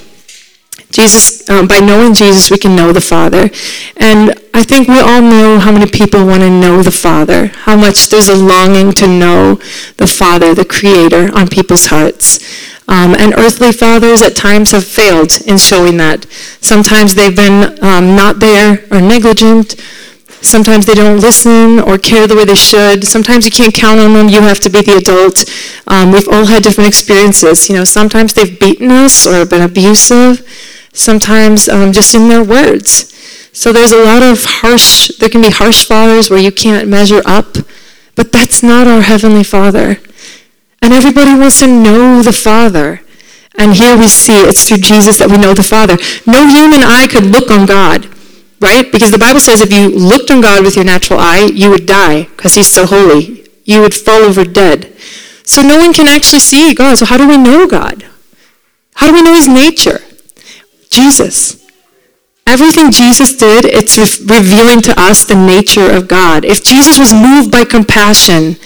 Jesus, 0.91 1.49
um, 1.49 1.67
by 1.67 1.80
knowing 1.80 2.13
Jesus, 2.13 2.51
we 2.51 2.58
can 2.58 2.75
know 2.75 2.91
the 2.91 3.01
Father. 3.01 3.49
And 3.97 4.36
I 4.54 4.63
think 4.63 4.88
we 4.88 4.99
all 4.99 5.21
know 5.21 5.60
how 5.60 5.71
many 5.71 5.89
people 5.89 6.25
want 6.25 6.41
to 6.41 6.49
know 6.49 6.84
the 6.84 6.91
Father, 6.91 7.47
how 7.47 7.77
much 7.77 8.10
there's 8.10 8.27
a 8.27 8.36
longing 8.36 8.91
to 8.93 9.08
know 9.08 9.56
the 9.97 10.08
Father, 10.08 10.54
the 10.54 10.65
Creator, 10.65 11.32
on 11.34 11.47
people's 11.47 11.86
hearts. 11.86 12.39
Um, 12.88 13.15
and 13.15 13.34
earthly 13.38 13.71
fathers 13.71 14.21
at 14.21 14.36
times 14.36 14.71
have 14.71 14.86
failed 14.86 15.32
in 15.47 15.58
showing 15.58 15.95
that. 15.97 16.25
Sometimes 16.60 17.15
they've 17.15 17.36
been 17.36 17.82
um, 17.82 18.15
not 18.15 18.39
there 18.39 18.84
or 18.91 18.99
negligent. 18.99 19.75
Sometimes 20.41 20.88
they 20.88 20.95
don't 20.95 21.21
listen 21.21 21.80
or 21.80 21.97
care 21.97 22.27
the 22.27 22.36
way 22.36 22.43
they 22.43 22.56
should. 22.56 23.06
Sometimes 23.06 23.45
you 23.45 23.51
can't 23.51 23.73
count 23.73 23.99
on 23.99 24.13
them. 24.13 24.27
You 24.27 24.41
have 24.41 24.60
to 24.62 24.69
be 24.69 24.82
the 24.82 24.97
adult. 24.97 25.45
Um, 25.88 26.12
we've 26.12 26.27
all 26.27 26.45
had 26.45 26.63
different 26.63 26.88
experiences. 26.88 27.69
You 27.69 27.75
know, 27.75 27.86
sometimes 27.86 28.34
they've 28.34 28.60
beaten 28.60 28.91
us 28.91 29.25
or 29.25 29.45
been 29.45 29.62
abusive. 29.62 30.45
Sometimes 30.93 31.69
um, 31.69 31.91
just 31.91 32.13
in 32.13 32.27
their 32.27 32.43
words. 32.43 33.12
So 33.54 33.73
there's 33.73 33.91
a 33.91 34.04
lot 34.04 34.23
of 34.23 34.43
harsh, 34.43 35.10
there 35.19 35.30
can 35.30 35.41
be 35.41 35.49
harsh 35.49 35.86
fathers 35.86 36.30
where 36.30 36.39
you 36.39 36.51
can't 36.51 36.88
measure 36.88 37.21
up. 37.25 37.58
But 38.15 38.32
that's 38.32 38.62
not 38.62 38.88
our 38.88 39.01
Heavenly 39.01 39.43
Father. 39.43 39.97
And 40.82 40.93
everybody 40.93 41.34
wants 41.38 41.60
to 41.60 41.67
know 41.67 42.21
the 42.21 42.34
Father. 42.34 43.01
And 43.58 43.73
here 43.73 43.97
we 43.97 44.08
see 44.08 44.34
it's 44.34 44.67
through 44.67 44.77
Jesus 44.77 45.17
that 45.19 45.30
we 45.30 45.38
know 45.38 45.54
the 45.54 45.63
Father. 45.63 45.97
No 46.25 46.47
human 46.47 46.82
eye 46.82 47.08
could 47.08 47.25
look 47.25 47.51
on 47.51 47.65
God, 47.65 48.08
right? 48.60 48.89
Because 48.91 49.12
the 49.12 49.19
Bible 49.19 49.39
says 49.39 49.62
if 49.62 49.71
you 49.71 49.89
looked 49.89 50.32
on 50.32 50.41
God 50.41 50.63
with 50.63 50.75
your 50.75 50.86
natural 50.86 51.19
eye, 51.19 51.49
you 51.54 51.69
would 51.69 51.86
die 51.86 52.23
because 52.23 52.56
he's 52.56 52.67
so 52.67 52.86
holy. 52.86 53.47
You 53.65 53.82
would 53.82 53.93
fall 53.93 54.23
over 54.23 54.43
dead. 54.43 54.93
So 55.43 55.62
no 55.62 55.77
one 55.77 55.93
can 55.93 56.08
actually 56.08 56.39
see 56.39 56.73
God. 56.73 56.97
So 56.97 57.06
how 57.06 57.17
do 57.17 57.27
we 57.27 57.38
know 57.38 57.67
God? 57.67 58.06
How 58.95 59.08
do 59.08 59.13
we 59.13 59.21
know 59.21 59.36
his 59.36 59.47
nature? 59.47 59.99
Jesus. 60.91 61.58
Everything 62.45 62.91
Jesus 62.91 63.36
did, 63.36 63.65
it's 63.65 63.97
revealing 64.19 64.82
to 64.82 64.93
us 64.99 65.23
the 65.23 65.36
nature 65.36 65.89
of 65.89 66.08
God. 66.08 66.43
If 66.43 66.63
Jesus 66.63 66.99
was 66.99 67.13
moved 67.13 67.51
by 67.51 67.63
compassion 67.63 68.58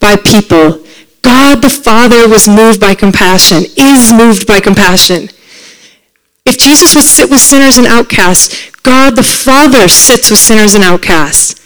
by 0.00 0.16
people, 0.16 0.84
God 1.22 1.60
the 1.60 1.70
Father 1.70 2.28
was 2.28 2.48
moved 2.48 2.80
by 2.80 2.94
compassion, 2.94 3.64
is 3.76 4.12
moved 4.12 4.46
by 4.46 4.60
compassion. 4.60 5.28
If 6.46 6.56
Jesus 6.56 6.94
would 6.94 7.04
sit 7.04 7.28
with 7.28 7.40
sinners 7.40 7.76
and 7.76 7.86
outcasts, 7.86 8.70
God 8.82 9.16
the 9.16 9.22
Father 9.22 9.88
sits 9.88 10.30
with 10.30 10.38
sinners 10.38 10.74
and 10.74 10.84
outcasts. 10.84 11.60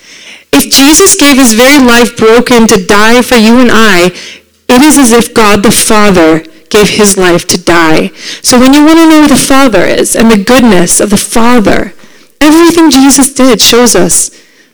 If 0.53 0.73
Jesus 0.73 1.15
gave 1.15 1.37
his 1.37 1.53
very 1.53 1.79
life 1.85 2.17
broken 2.17 2.67
to 2.67 2.85
die 2.85 3.23
for 3.23 3.37
you 3.37 3.61
and 3.61 3.71
I, 3.71 4.07
it 4.69 4.83
is 4.83 4.99
as 4.99 5.13
if 5.13 5.35
God 5.35 5.63
the 5.63 5.71
Father 5.71 6.43
gave 6.71 6.89
his 6.89 7.19
life 7.19 7.47
to 7.49 7.63
die. 7.63 8.09
So 8.43 8.59
when 8.59 8.73
you 8.73 8.85
want 8.85 8.99
to 8.99 9.09
know 9.09 9.23
who 9.23 9.29
the 9.29 9.37
Father 9.37 9.85
is 9.85 10.17
and 10.17 10.31
the 10.31 10.43
goodness 10.43 11.01
of 11.01 11.11
the 11.11 11.17
Father, 11.17 11.93
everything 12.41 12.91
Jesus 12.91 13.35
did 13.35 13.61
shows 13.61 13.95
us 13.95 14.31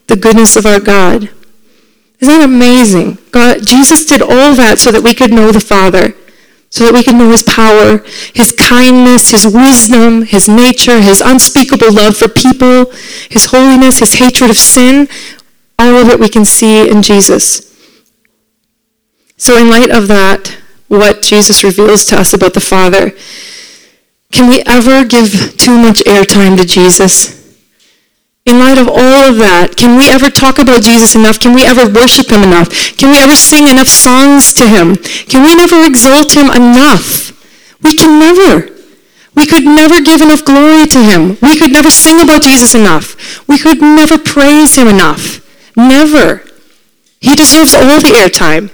the 0.06 0.16
goodness 0.16 0.56
of 0.56 0.66
our 0.66 0.80
God. 0.80 1.30
Isn't 2.20 2.38
that 2.38 2.44
amazing? 2.44 3.18
God, 3.30 3.66
Jesus 3.66 4.06
did 4.06 4.22
all 4.22 4.54
that 4.54 4.78
so 4.78 4.90
that 4.92 5.02
we 5.02 5.14
could 5.14 5.32
know 5.32 5.52
the 5.52 5.60
Father, 5.60 6.14
so 6.70 6.84
that 6.84 6.94
we 6.94 7.02
could 7.02 7.16
know 7.16 7.30
his 7.30 7.42
power, 7.42 7.98
his 8.34 8.52
kindness, 8.52 9.30
his 9.32 9.46
wisdom, 9.46 10.22
his 10.22 10.48
nature, 10.48 11.00
his 11.00 11.20
unspeakable 11.20 11.92
love 11.92 12.16
for 12.16 12.28
people, 12.28 12.90
his 13.28 13.46
holiness, 13.46 13.98
his 13.98 14.14
hatred 14.14 14.50
of 14.50 14.56
sin. 14.56 15.08
All 15.78 15.96
of 15.96 16.08
it 16.08 16.20
we 16.20 16.28
can 16.28 16.44
see 16.44 16.88
in 16.88 17.02
Jesus. 17.02 17.66
So 19.36 19.58
in 19.58 19.68
light 19.68 19.90
of 19.90 20.08
that, 20.08 20.56
what 20.88 21.22
Jesus 21.22 21.64
reveals 21.64 22.04
to 22.06 22.16
us 22.18 22.32
about 22.32 22.54
the 22.54 22.60
Father. 22.60 23.12
Can 24.32 24.48
we 24.48 24.62
ever 24.66 25.04
give 25.04 25.56
too 25.56 25.78
much 25.78 26.00
airtime 26.04 26.56
to 26.56 26.66
Jesus? 26.66 27.36
In 28.44 28.60
light 28.60 28.78
of 28.78 28.86
all 28.86 29.26
of 29.26 29.38
that, 29.38 29.74
can 29.76 29.98
we 29.98 30.08
ever 30.08 30.30
talk 30.30 30.58
about 30.58 30.82
Jesus 30.82 31.16
enough? 31.16 31.40
Can 31.40 31.52
we 31.52 31.66
ever 31.66 31.90
worship 31.90 32.30
him 32.30 32.44
enough? 32.44 32.70
Can 32.96 33.10
we 33.10 33.18
ever 33.18 33.34
sing 33.34 33.66
enough 33.66 33.88
songs 33.88 34.54
to 34.54 34.68
him? 34.68 34.94
Can 35.26 35.42
we 35.42 35.56
never 35.56 35.82
exalt 35.84 36.30
him 36.30 36.46
enough? 36.54 37.34
We 37.82 37.94
can 37.94 38.20
never. 38.20 38.70
We 39.34 39.46
could 39.46 39.64
never 39.64 40.00
give 40.00 40.22
enough 40.22 40.44
glory 40.44 40.86
to 40.86 41.02
him. 41.02 41.36
We 41.42 41.58
could 41.58 41.72
never 41.72 41.90
sing 41.90 42.22
about 42.22 42.42
Jesus 42.42 42.74
enough. 42.74 43.46
We 43.48 43.58
could 43.58 43.82
never 43.82 44.16
praise 44.16 44.76
him 44.76 44.86
enough. 44.86 45.42
Never. 45.76 46.42
He 47.20 47.34
deserves 47.34 47.74
all 47.74 48.00
the 48.00 48.14
airtime. 48.14 48.70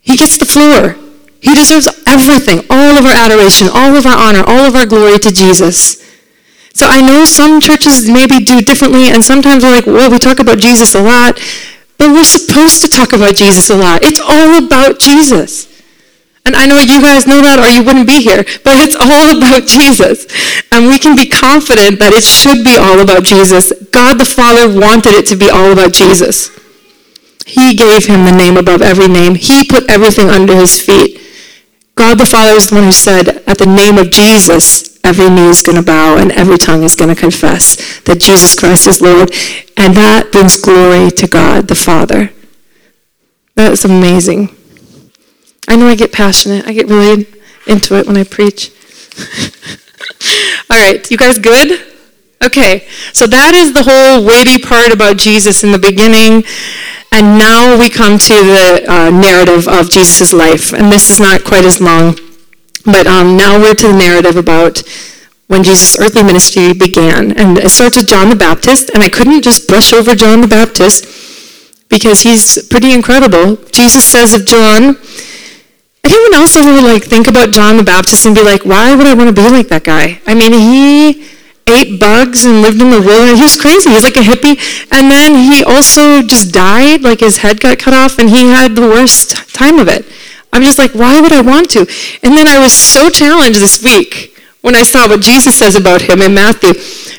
He 0.00 0.16
gets 0.16 0.38
the 0.38 0.46
floor. 0.46 0.96
He 1.44 1.52
deserves 1.54 1.92
everything, 2.08 2.64
all 2.70 2.96
of 2.96 3.04
our 3.04 3.12
adoration, 3.12 3.68
all 3.68 3.94
of 3.94 4.06
our 4.06 4.16
honor, 4.16 4.42
all 4.46 4.64
of 4.64 4.74
our 4.74 4.86
glory 4.86 5.18
to 5.18 5.30
Jesus. 5.30 6.00
So 6.72 6.86
I 6.88 7.02
know 7.04 7.26
some 7.26 7.60
churches 7.60 8.08
maybe 8.08 8.40
do 8.40 8.62
differently, 8.62 9.12
and 9.12 9.22
sometimes 9.22 9.62
we're 9.62 9.70
like, 9.70 9.84
well, 9.84 10.10
we 10.10 10.18
talk 10.18 10.38
about 10.40 10.56
Jesus 10.56 10.94
a 10.94 11.02
lot, 11.02 11.36
but 11.98 12.08
we're 12.08 12.24
supposed 12.24 12.80
to 12.80 12.88
talk 12.88 13.12
about 13.12 13.36
Jesus 13.36 13.68
a 13.68 13.76
lot. 13.76 14.02
It's 14.02 14.20
all 14.24 14.56
about 14.64 14.98
Jesus. 14.98 15.68
And 16.46 16.56
I 16.56 16.64
know 16.64 16.80
you 16.80 17.00
guys 17.00 17.26
know 17.26 17.40
that 17.44 17.60
or 17.60 17.68
you 17.68 17.84
wouldn't 17.84 18.08
be 18.08 18.24
here, 18.24 18.44
but 18.64 18.80
it's 18.80 18.96
all 18.96 19.36
about 19.36 19.68
Jesus. 19.68 20.24
And 20.72 20.88
we 20.88 20.98
can 20.98 21.14
be 21.14 21.28
confident 21.28 22.00
that 22.00 22.12
it 22.16 22.24
should 22.24 22.64
be 22.64 22.76
all 22.80 23.00
about 23.00 23.24
Jesus. 23.24 23.68
God 23.92 24.16
the 24.16 24.24
Father 24.24 24.64
wanted 24.68 25.12
it 25.12 25.26
to 25.28 25.36
be 25.36 25.50
all 25.50 25.72
about 25.72 25.92
Jesus. 25.92 26.48
He 27.44 27.76
gave 27.76 28.06
him 28.06 28.24
the 28.24 28.32
name 28.32 28.56
above 28.56 28.80
every 28.80 29.08
name. 29.08 29.36
He 29.36 29.64
put 29.64 29.84
everything 29.90 30.28
under 30.28 30.56
his 30.56 30.80
feet. 30.80 31.20
God 31.94 32.18
the 32.18 32.26
Father 32.26 32.52
is 32.52 32.68
the 32.68 32.76
one 32.76 32.84
who 32.84 32.92
said, 32.92 33.28
at 33.46 33.58
the 33.58 33.66
name 33.66 33.98
of 33.98 34.10
Jesus, 34.10 34.98
every 35.04 35.30
knee 35.30 35.48
is 35.48 35.62
going 35.62 35.76
to 35.76 35.84
bow 35.84 36.16
and 36.16 36.32
every 36.32 36.58
tongue 36.58 36.82
is 36.82 36.96
going 36.96 37.14
to 37.14 37.20
confess 37.20 38.00
that 38.00 38.20
Jesus 38.20 38.58
Christ 38.58 38.86
is 38.86 39.00
Lord. 39.00 39.30
And 39.76 39.94
that 39.94 40.30
brings 40.32 40.56
glory 40.56 41.10
to 41.10 41.26
God 41.28 41.68
the 41.68 41.74
Father. 41.74 42.30
That 43.54 43.72
is 43.72 43.84
amazing. 43.84 44.54
I 45.68 45.76
know 45.76 45.86
I 45.86 45.94
get 45.94 46.12
passionate. 46.12 46.66
I 46.66 46.72
get 46.72 46.88
really 46.88 47.26
into 47.66 47.96
it 47.96 48.06
when 48.06 48.16
I 48.16 48.24
preach. 48.24 48.70
All 50.70 50.78
right, 50.78 51.08
you 51.10 51.16
guys 51.16 51.38
good? 51.38 51.80
Okay, 52.42 52.86
so 53.12 53.26
that 53.26 53.54
is 53.54 53.72
the 53.72 53.82
whole 53.82 54.26
weighty 54.26 54.58
part 54.58 54.92
about 54.92 55.16
Jesus 55.16 55.64
in 55.64 55.72
the 55.72 55.78
beginning. 55.78 56.44
And 57.14 57.38
now 57.38 57.78
we 57.78 57.88
come 57.90 58.18
to 58.18 58.34
the 58.34 58.84
uh, 58.88 59.08
narrative 59.08 59.68
of 59.68 59.88
Jesus' 59.88 60.32
life. 60.32 60.72
And 60.72 60.90
this 60.90 61.10
is 61.10 61.20
not 61.20 61.44
quite 61.44 61.64
as 61.64 61.80
long, 61.80 62.18
but 62.84 63.06
um, 63.06 63.36
now 63.36 63.56
we're 63.56 63.76
to 63.76 63.86
the 63.86 63.96
narrative 63.96 64.36
about 64.36 64.82
when 65.46 65.62
Jesus' 65.62 65.96
earthly 66.00 66.24
ministry 66.24 66.72
began. 66.72 67.30
And 67.38 67.56
it 67.56 67.70
starts 67.70 67.96
with 67.96 68.08
John 68.08 68.30
the 68.30 68.34
Baptist, 68.34 68.90
and 68.92 69.00
I 69.00 69.08
couldn't 69.08 69.42
just 69.42 69.68
brush 69.68 69.92
over 69.92 70.16
John 70.16 70.40
the 70.40 70.48
Baptist 70.48 71.06
because 71.88 72.22
he's 72.22 72.66
pretty 72.66 72.92
incredible. 72.92 73.62
Jesus 73.70 74.04
says 74.04 74.34
of 74.34 74.44
John, 74.44 74.98
anyone 76.02 76.34
else 76.34 76.56
ever 76.56 76.82
like 76.82 77.04
think 77.04 77.28
about 77.28 77.52
John 77.52 77.76
the 77.76 77.84
Baptist 77.84 78.26
and 78.26 78.34
be 78.34 78.42
like, 78.42 78.64
why 78.64 78.92
would 78.92 79.06
I 79.06 79.14
want 79.14 79.28
to 79.28 79.40
be 79.40 79.48
like 79.50 79.68
that 79.68 79.84
guy? 79.84 80.20
I 80.26 80.34
mean, 80.34 80.52
he 80.52 81.28
ate 81.66 81.98
bugs 81.98 82.44
and 82.44 82.62
lived 82.62 82.80
in 82.80 82.90
the 82.90 83.00
wilderness. 83.00 83.38
He 83.38 83.44
was 83.44 83.60
crazy. 83.60 83.88
He 83.88 83.94
was 83.94 84.04
like 84.04 84.16
a 84.16 84.20
hippie. 84.20 84.58
And 84.92 85.10
then 85.10 85.34
he 85.34 85.64
also 85.64 86.22
just 86.22 86.52
died, 86.52 87.02
like 87.02 87.20
his 87.20 87.38
head 87.38 87.60
got 87.60 87.78
cut 87.78 87.94
off, 87.94 88.18
and 88.18 88.28
he 88.28 88.48
had 88.48 88.74
the 88.74 88.82
worst 88.82 89.54
time 89.54 89.78
of 89.78 89.88
it. 89.88 90.06
I'm 90.52 90.62
just 90.62 90.78
like, 90.78 90.94
why 90.94 91.20
would 91.20 91.32
I 91.32 91.40
want 91.40 91.70
to? 91.70 91.80
And 92.22 92.36
then 92.36 92.46
I 92.46 92.58
was 92.58 92.72
so 92.72 93.10
challenged 93.10 93.60
this 93.60 93.82
week 93.82 94.38
when 94.60 94.76
I 94.76 94.82
saw 94.82 95.08
what 95.08 95.20
Jesus 95.20 95.56
says 95.56 95.74
about 95.74 96.02
him 96.02 96.22
in 96.22 96.34
Matthew. 96.34 96.74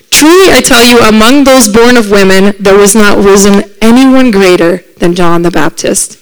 Truly, 0.10 0.49
I 0.51 0.62
tell 0.62 0.81
you, 0.81 0.99
among 0.99 1.43
those 1.43 1.67
born 1.67 1.97
of 1.97 2.10
women, 2.10 2.55
there 2.60 2.77
was 2.77 2.95
not 2.95 3.17
risen 3.17 3.69
anyone 3.81 4.31
greater 4.31 4.77
than 4.97 5.15
John 5.15 5.41
the 5.41 5.51
Baptist. 5.51 6.17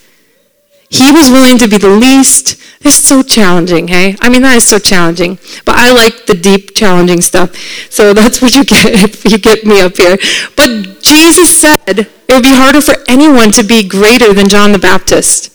He 0.90 1.12
was 1.12 1.30
willing 1.30 1.58
to 1.60 1.68
be 1.68 1.78
the 1.78 1.90
least. 1.90 2.60
It's 2.84 2.96
so 2.96 3.24
challenging, 3.24 3.88
hey? 3.88 4.18
I 4.22 4.30
mean, 4.30 4.42
that 4.42 4.58
is 4.58 4.68
so 4.68 4.78
challenging. 4.78 5.40
But 5.66 5.76
I 5.78 5.94
like 5.94 6.26
the 6.26 6.34
deep, 6.34 6.76
challenging 6.76 7.22
stuff. 7.22 7.56
So 7.90 8.14
that's 8.20 8.42
what 8.42 8.56
you 8.56 8.66
get 8.66 8.94
if 8.94 9.24
you 9.26 9.38
get 9.38 9.66
me 9.66 9.82
up 9.82 9.98
here. 9.98 10.18
But 10.58 11.02
Jesus 11.02 11.50
said 11.50 11.78
it 11.88 12.34
would 12.34 12.44
be 12.44 12.56
harder 12.56 12.82
for 12.82 12.96
anyone 13.08 13.52
to 13.52 13.64
be 13.64 13.88
greater 13.88 14.34
than 14.34 14.50
John 14.50 14.72
the 14.72 14.80
Baptist. 14.80 15.52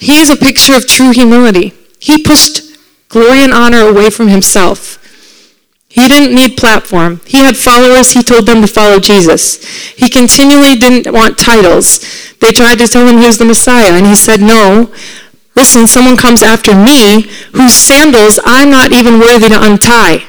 He 0.00 0.20
is 0.20 0.30
a 0.30 0.36
picture 0.36 0.76
of 0.76 0.86
true 0.86 1.10
humility. 1.10 1.72
He 1.98 2.22
pushed 2.22 2.78
glory 3.08 3.42
and 3.42 3.52
honor 3.52 3.88
away 3.88 4.10
from 4.10 4.28
himself. 4.28 4.98
He 5.88 6.06
didn't 6.06 6.34
need 6.34 6.56
platform. 6.56 7.20
He 7.26 7.38
had 7.38 7.56
followers. 7.56 8.12
He 8.12 8.22
told 8.22 8.46
them 8.46 8.60
to 8.60 8.68
follow 8.68 9.00
Jesus. 9.00 9.64
He 9.96 10.08
continually 10.08 10.76
didn't 10.76 11.12
want 11.12 11.38
titles. 11.38 11.98
They 12.40 12.52
tried 12.52 12.78
to 12.78 12.86
tell 12.86 13.06
him 13.08 13.18
he 13.18 13.26
was 13.26 13.38
the 13.38 13.44
Messiah, 13.44 13.94
and 13.94 14.06
he 14.06 14.14
said, 14.14 14.40
no. 14.40 14.92
Listen, 15.58 15.88
someone 15.88 16.16
comes 16.16 16.40
after 16.40 16.72
me 16.72 17.22
whose 17.50 17.74
sandals 17.74 18.38
I'm 18.44 18.70
not 18.70 18.92
even 18.92 19.18
worthy 19.18 19.48
to 19.48 19.60
untie. 19.60 20.22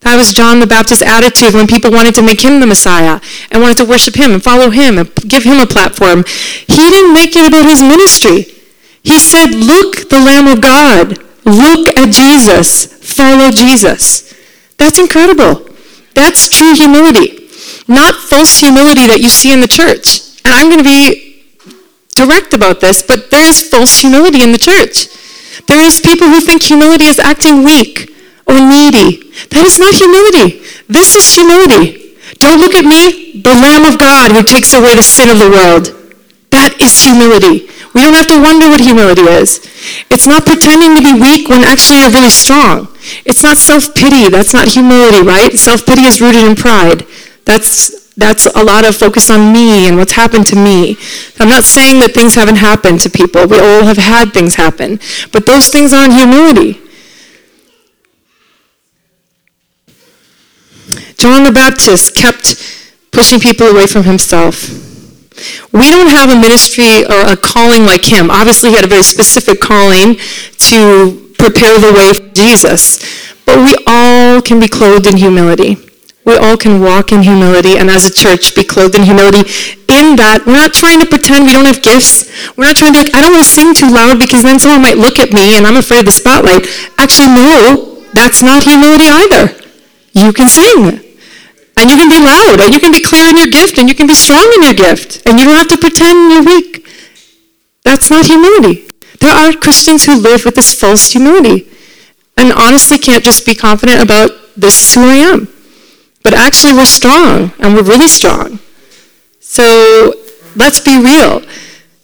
That 0.00 0.16
was 0.20 0.34
John 0.34 0.60
the 0.60 0.66
Baptist's 0.66 1.00
attitude 1.00 1.54
when 1.54 1.66
people 1.66 1.90
wanted 1.90 2.14
to 2.16 2.22
make 2.22 2.44
him 2.44 2.60
the 2.60 2.66
Messiah 2.66 3.24
and 3.50 3.62
wanted 3.62 3.78
to 3.78 3.86
worship 3.86 4.20
him 4.20 4.32
and 4.32 4.44
follow 4.44 4.68
him 4.68 4.98
and 4.98 5.08
give 5.14 5.44
him 5.44 5.60
a 5.60 5.66
platform. 5.66 6.24
He 6.28 6.92
didn't 6.92 7.14
make 7.14 7.32
it 7.32 7.48
about 7.48 7.64
his 7.64 7.80
ministry. 7.80 8.44
He 9.00 9.16
said, 9.16 9.48
look, 9.56 10.10
the 10.10 10.20
Lamb 10.20 10.46
of 10.46 10.60
God. 10.60 11.16
Look 11.48 11.88
at 11.96 12.12
Jesus. 12.12 12.84
Follow 13.00 13.50
Jesus. 13.50 14.34
That's 14.76 14.98
incredible. 14.98 15.72
That's 16.12 16.50
true 16.50 16.74
humility. 16.74 17.48
Not 17.88 18.14
false 18.14 18.60
humility 18.60 19.06
that 19.06 19.20
you 19.22 19.30
see 19.30 19.54
in 19.54 19.62
the 19.62 19.72
church. 19.72 20.36
And 20.44 20.52
I'm 20.52 20.68
going 20.68 20.84
to 20.84 20.84
be 20.84 21.23
direct 22.14 22.54
about 22.54 22.80
this, 22.80 23.02
but 23.02 23.30
there 23.30 23.44
is 23.44 23.68
false 23.68 24.00
humility 24.00 24.42
in 24.42 24.52
the 24.52 24.58
church. 24.58 25.08
There 25.66 25.80
is 25.80 26.00
people 26.00 26.28
who 26.28 26.40
think 26.40 26.62
humility 26.62 27.06
is 27.06 27.18
acting 27.18 27.64
weak 27.64 28.10
or 28.46 28.54
needy. 28.54 29.30
That 29.50 29.64
is 29.64 29.78
not 29.78 29.94
humility. 29.94 30.62
This 30.88 31.14
is 31.14 31.34
humility. 31.34 32.16
Don't 32.38 32.60
look 32.60 32.74
at 32.74 32.84
me, 32.84 33.40
the 33.40 33.54
Lamb 33.54 33.84
of 33.84 33.98
God 33.98 34.32
who 34.32 34.42
takes 34.42 34.74
away 34.74 34.94
the 34.94 35.02
sin 35.02 35.30
of 35.30 35.38
the 35.38 35.50
world. 35.50 35.94
That 36.50 36.80
is 36.80 37.02
humility. 37.02 37.70
We 37.94 38.02
don't 38.02 38.14
have 38.14 38.26
to 38.28 38.42
wonder 38.42 38.68
what 38.68 38.80
humility 38.80 39.22
is. 39.22 39.62
It's 40.10 40.26
not 40.26 40.44
pretending 40.44 40.96
to 40.96 41.02
be 41.02 41.14
weak 41.14 41.48
when 41.48 41.62
actually 41.62 42.00
you're 42.00 42.10
really 42.10 42.30
strong. 42.30 42.88
It's 43.24 43.42
not 43.42 43.56
self-pity. 43.56 44.28
That's 44.28 44.52
not 44.52 44.68
humility, 44.68 45.22
right? 45.22 45.52
Self-pity 45.52 46.02
is 46.02 46.20
rooted 46.20 46.42
in 46.44 46.56
pride. 46.56 47.06
That's, 47.44 48.03
that's 48.16 48.46
a 48.46 48.62
lot 48.62 48.86
of 48.86 48.96
focus 48.96 49.28
on 49.28 49.52
me 49.52 49.88
and 49.88 49.96
what's 49.96 50.12
happened 50.12 50.46
to 50.48 50.56
me. 50.56 50.96
I'm 51.40 51.48
not 51.48 51.64
saying 51.64 51.98
that 52.00 52.14
things 52.14 52.34
haven't 52.34 52.56
happened 52.56 53.00
to 53.00 53.10
people. 53.10 53.46
We 53.46 53.58
all 53.58 53.84
have 53.84 53.96
had 53.96 54.32
things 54.32 54.54
happen. 54.54 55.00
But 55.32 55.46
those 55.46 55.68
things 55.68 55.92
aren't 55.92 56.14
humility. 56.14 56.80
John 61.18 61.42
the 61.42 61.52
Baptist 61.52 62.14
kept 62.14 62.54
pushing 63.10 63.40
people 63.40 63.66
away 63.66 63.86
from 63.86 64.04
himself. 64.04 64.68
We 65.72 65.90
don't 65.90 66.08
have 66.08 66.30
a 66.30 66.36
ministry 66.36 67.04
or 67.04 67.32
a 67.32 67.36
calling 67.36 67.84
like 67.84 68.04
him. 68.04 68.30
Obviously, 68.30 68.70
he 68.70 68.76
had 68.76 68.84
a 68.84 68.88
very 68.88 69.02
specific 69.02 69.60
calling 69.60 70.16
to 70.70 71.32
prepare 71.38 71.78
the 71.80 71.92
way 71.92 72.12
for 72.12 72.32
Jesus. 72.34 72.98
But 73.44 73.58
we 73.58 73.74
all 73.86 74.40
can 74.40 74.60
be 74.60 74.68
clothed 74.68 75.06
in 75.06 75.16
humility. 75.16 75.76
We 76.24 76.36
all 76.36 76.56
can 76.56 76.80
walk 76.80 77.12
in 77.12 77.22
humility 77.22 77.76
and 77.76 77.90
as 77.90 78.06
a 78.06 78.12
church 78.12 78.54
be 78.54 78.64
clothed 78.64 78.96
in 78.96 79.04
humility 79.04 79.44
in 79.92 80.16
that 80.16 80.44
we're 80.46 80.56
not 80.56 80.72
trying 80.72 81.00
to 81.00 81.06
pretend 81.06 81.44
we 81.44 81.52
don't 81.52 81.68
have 81.68 81.82
gifts. 81.82 82.32
We're 82.56 82.64
not 82.64 82.76
trying 82.76 82.92
to 82.92 82.98
be 82.98 83.04
like, 83.04 83.14
I 83.14 83.20
don't 83.20 83.32
want 83.32 83.44
to 83.44 83.50
sing 83.50 83.74
too 83.74 83.92
loud 83.92 84.18
because 84.18 84.42
then 84.42 84.58
someone 84.58 84.80
might 84.80 84.96
look 84.96 85.18
at 85.18 85.32
me 85.32 85.56
and 85.56 85.66
I'm 85.66 85.76
afraid 85.76 86.00
of 86.00 86.08
the 86.08 86.16
spotlight. 86.16 86.64
Actually, 86.96 87.36
no, 87.36 88.00
that's 88.16 88.40
not 88.42 88.64
humility 88.64 89.08
either. 89.08 89.52
You 90.12 90.32
can 90.32 90.48
sing. 90.48 91.04
And 91.76 91.90
you 91.90 91.96
can 91.98 92.08
be 92.08 92.22
loud, 92.22 92.60
and 92.62 92.72
you 92.72 92.78
can 92.78 92.92
be 92.92 93.02
clear 93.02 93.28
in 93.28 93.36
your 93.36 93.48
gift, 93.48 93.78
and 93.78 93.88
you 93.88 93.96
can 93.96 94.06
be 94.06 94.14
strong 94.14 94.46
in 94.54 94.62
your 94.62 94.74
gift, 94.74 95.26
and 95.26 95.40
you 95.40 95.44
don't 95.44 95.56
have 95.56 95.66
to 95.74 95.76
pretend 95.76 96.30
you're 96.30 96.44
weak. 96.44 96.86
That's 97.82 98.12
not 98.12 98.26
humility. 98.26 98.88
There 99.20 99.34
are 99.34 99.52
Christians 99.52 100.04
who 100.04 100.20
live 100.20 100.44
with 100.44 100.54
this 100.54 100.78
false 100.78 101.10
humility 101.10 101.68
and 102.36 102.52
honestly 102.52 102.98
can't 102.98 103.24
just 103.24 103.46
be 103.46 103.54
confident 103.54 104.02
about 104.02 104.30
this 104.56 104.82
is 104.82 104.94
who 104.94 105.02
I 105.02 105.14
am. 105.14 105.48
But 106.24 106.34
actually, 106.34 106.72
we're 106.72 106.86
strong, 106.86 107.52
and 107.60 107.74
we're 107.74 107.84
really 107.84 108.08
strong. 108.08 108.58
So 109.38 110.14
let's 110.56 110.80
be 110.80 110.98
real 110.98 111.42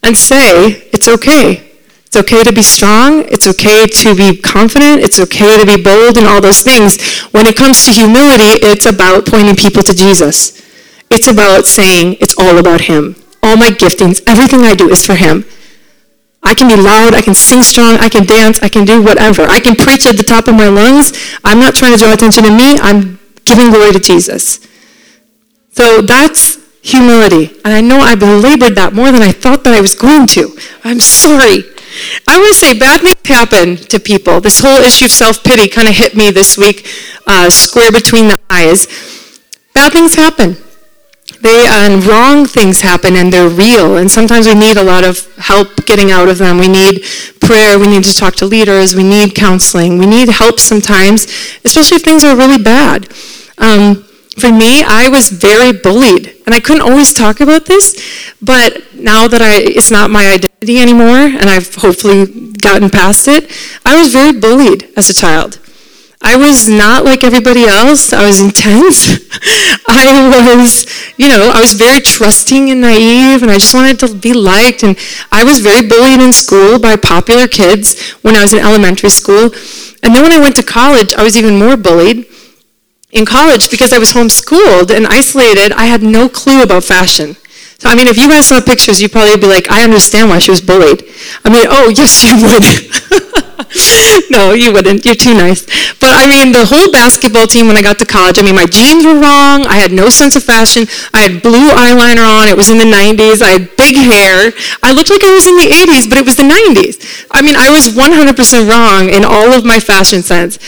and 0.03 0.17
say 0.17 0.89
it's 0.93 1.09
okay. 1.09 1.67
It's 2.07 2.17
okay 2.17 2.43
to 2.43 2.53
be 2.53 2.63
strong. 2.63 3.23
It's 3.27 3.47
okay 3.47 3.87
to 3.87 4.15
be 4.15 4.37
confident. 4.37 5.01
It's 5.01 5.21
okay 5.21 5.59
to 5.59 5.65
be 5.65 5.81
bold 5.83 6.19
and 6.19 6.27
all 6.27 6.41
those 6.41 6.61
things. 6.61 7.01
When 7.31 7.47
it 7.47 7.57
comes 7.57 7.87
to 7.87 7.93
humility, 7.93 8.61
it's 8.67 8.85
about 8.85 9.27
pointing 9.27 9.57
people 9.57 9.83
to 9.85 9.95
Jesus. 9.95 10.61
It's 11.09 11.29
about 11.29 11.67
saying 11.67 12.17
it's 12.21 12.37
all 12.37 12.59
about 12.59 12.83
Him. 12.83 13.17
All 13.43 13.57
my 13.57 13.69
giftings, 13.69 14.21
everything 14.27 14.63
I 14.63 14.75
do 14.75 14.91
is 14.91 15.07
for 15.07 15.15
Him. 15.15 15.45
I 16.43 16.53
can 16.53 16.67
be 16.67 16.77
loud, 16.77 17.15
I 17.15 17.23
can 17.23 17.35
sing 17.35 17.63
strong, 17.63 17.97
I 17.99 18.09
can 18.09 18.27
dance, 18.27 18.59
I 18.61 18.69
can 18.69 18.85
do 18.85 19.01
whatever. 19.01 19.43
I 19.43 19.61
can 19.61 19.77
preach 19.77 20.05
at 20.05 20.17
the 20.17 20.25
top 20.25 20.49
of 20.49 20.55
my 20.57 20.67
lungs. 20.67 21.13
I'm 21.45 21.61
not 21.61 21.77
trying 21.77 21.93
to 21.93 21.99
draw 21.99 22.13
attention 22.13 22.43
to 22.43 22.51
me. 22.51 22.77
I'm 22.81 23.20
giving 23.45 23.71
glory 23.71 23.93
to 23.93 24.01
Jesus. 24.01 24.67
So 25.73 26.03
that's 26.03 26.59
humility. 26.83 27.61
And 27.65 27.75
I 27.75 27.81
know 27.81 28.01
I 28.01 28.15
belabored 28.15 28.75
that 28.77 28.93
more 28.93 29.13
than 29.13 29.23
I 29.23 29.33
thought 29.33 29.65
that 29.65 29.75
I 29.75 29.81
was 29.81 29.95
going 29.95 30.27
to. 30.29 30.57
I'm 30.85 31.01
sorry. 31.01 31.65
I 32.27 32.39
want 32.39 32.49
to 32.49 32.55
say 32.55 32.79
bad 32.79 33.01
things 33.01 33.17
happen 33.25 33.77
to 33.77 34.01
people. 34.01 34.41
This 34.41 34.61
whole 34.61 34.79
issue 34.83 35.07
of 35.07 35.11
self-pity 35.11 35.69
kind 35.69 35.89
of 35.89 35.95
hit 35.95 36.17
me 36.17 36.31
this 36.31 36.57
week, 36.57 36.89
uh, 37.27 37.51
square 37.51 37.93
between 37.93 38.29
the 38.29 38.39
eyes. 38.49 38.87
Bad 39.75 39.93
things 39.93 40.15
happen. 40.15 40.57
They 41.41 41.67
and 41.67 42.05
wrong 42.05 42.47
things 42.47 42.81
happen 42.81 43.17
and 43.17 43.33
they're 43.33 43.49
real. 43.49 43.97
And 43.97 44.11
sometimes 44.11 44.47
we 44.47 44.55
need 44.55 44.77
a 44.77 44.83
lot 44.83 45.05
of 45.05 45.33
help 45.37 45.87
getting 45.87 46.11
out 46.11 46.29
of 46.29 46.39
them. 46.39 46.59
We 46.59 46.69
need 46.69 47.05
prayer. 47.41 47.79
We 47.79 47.87
need 47.87 48.05
to 48.05 48.15
talk 48.15 48.35
to 48.37 48.47
leaders. 48.47 48.95
We 48.95 49.05
need 49.05 49.35
counseling. 49.35 49.99
We 49.99 50.07
need 50.07 50.29
help 50.29 50.61
sometimes, 50.61 51.25
especially 51.65 51.97
if 51.97 52.03
things 52.03 52.25
are 52.25 52.37
really 52.37 52.63
bad. 52.63 53.09
Um, 53.59 54.05
for 54.39 54.51
me, 54.51 54.83
I 54.83 55.09
was 55.09 55.29
very 55.31 55.73
bullied, 55.73 56.35
and 56.47 56.55
I 56.55 56.61
couldn't 56.61 56.83
always 56.83 57.13
talk 57.13 57.41
about 57.41 57.67
this, 57.67 58.35
but 58.41 58.95
now 58.95 59.29
that 59.29 59.43
I, 59.43 59.59
it's 59.61 59.91
not 59.91 60.11
my 60.11 60.33
identity 60.33 60.79
anymore, 60.79 61.19
and 61.19 61.51
I've 61.51 61.75
hopefully 61.75 62.53
gotten 62.53 62.89
past 62.91 63.29
it, 63.29 63.51
I 63.85 63.99
was 63.99 64.13
very 64.13 64.33
bullied 64.33 64.89
as 64.97 65.11
a 65.11 65.15
child. 65.15 65.59
I 66.23 66.37
was 66.37 66.69
not 66.69 67.05
like 67.05 67.25
everybody 67.25 67.65
else. 67.65 68.13
I 68.13 68.27
was 68.27 68.41
intense. 68.41 69.09
I 69.89 70.55
was, 70.57 70.87
you 71.17 71.29
know, 71.29 71.51
I 71.55 71.61
was 71.61 71.73
very 71.73 72.01
trusting 72.01 72.71
and 72.71 72.83
naive, 72.83 73.43
and 73.43 73.51
I 73.51 73.55
just 73.55 73.75
wanted 73.75 73.99
to 74.01 74.15
be 74.15 74.35
liked. 74.35 74.83
And 74.83 74.99
I 75.33 75.45
was 75.45 75.61
very 75.61 75.87
bullied 75.87 76.21
in 76.21 76.33
school 76.33 76.79
by 76.79 76.97
popular 76.97 77.49
kids 77.49 78.11
when 78.23 78.37
I 78.37 78.43
was 78.43 78.53
in 78.53 78.59
elementary 78.59 79.11
school. 79.11 79.51
And 80.03 80.15
then 80.15 80.23
when 80.23 80.33
I 80.33 80.39
went 80.39 80.57
to 80.57 80.63
college, 80.63 81.15
I 81.15 81.23
was 81.23 81.37
even 81.37 81.59
more 81.59 81.77
bullied 81.77 82.27
in 83.13 83.27
college, 83.27 83.71
because 83.71 83.93
I 83.93 83.99
was 83.99 84.13
homeschooled 84.13 84.95
and 84.95 85.07
isolated, 85.07 85.73
I 85.73 85.87
had 85.87 86.03
no 86.03 86.29
clue 86.29 86.63
about 86.63 86.85
fashion. 86.85 87.35
So, 87.79 87.89
I 87.89 87.95
mean, 87.95 88.07
if 88.07 88.19
you 88.19 88.29
guys 88.29 88.47
saw 88.47 88.61
pictures, 88.61 89.01
you'd 89.01 89.11
probably 89.11 89.37
be 89.37 89.47
like, 89.47 89.71
I 89.71 89.83
understand 89.83 90.29
why 90.29 90.39
she 90.39 90.51
was 90.51 90.61
bullied. 90.61 91.03
I 91.45 91.49
mean, 91.49 91.67
oh, 91.69 91.89
yes, 91.89 92.23
you 92.23 92.37
would. 92.37 93.45
no, 94.31 94.53
you 94.53 94.73
wouldn't. 94.73 95.05
You're 95.05 95.15
too 95.15 95.35
nice. 95.35 95.65
But 96.01 96.11
I 96.13 96.27
mean, 96.27 96.53
the 96.53 96.65
whole 96.65 96.91
basketball 96.93 97.47
team 97.47 97.67
when 97.67 97.77
I 97.77 97.83
got 97.83 97.99
to 97.99 98.07
college, 98.07 98.39
I 98.39 98.43
mean, 98.43 98.55
my 98.55 98.67
jeans 98.67 99.05
were 99.05 99.19
wrong. 99.19 99.67
I 99.67 99.77
had 99.77 99.93
no 99.93 100.09
sense 100.09 100.37
of 100.37 100.43
fashion. 100.43 100.87
I 101.13 101.21
had 101.23 101.43
blue 101.43 101.71
eyeliner 101.71 102.27
on. 102.27 102.49
It 102.49 102.57
was 102.57 102.71
in 102.71 102.79
the 102.79 102.89
90s. 102.89 103.43
I 103.43 103.61
had 103.61 103.77
big 103.77 103.97
hair. 103.97 104.53
I 104.83 104.93
looked 104.93 105.11
like 105.11 105.25
I 105.25 105.33
was 105.33 105.47
in 105.47 105.57
the 105.57 105.69
80s, 105.69 106.09
but 106.09 106.19
it 106.19 106.25
was 106.25 106.37
the 106.37 106.49
90s. 106.49 107.27
I 107.31 107.43
mean, 107.43 107.57
I 107.57 107.71
was 107.71 107.89
100% 107.89 108.69
wrong 108.69 109.09
in 109.09 109.25
all 109.25 109.53
of 109.53 109.65
my 109.65 109.81
fashion 109.81 110.23
sense. 110.23 110.59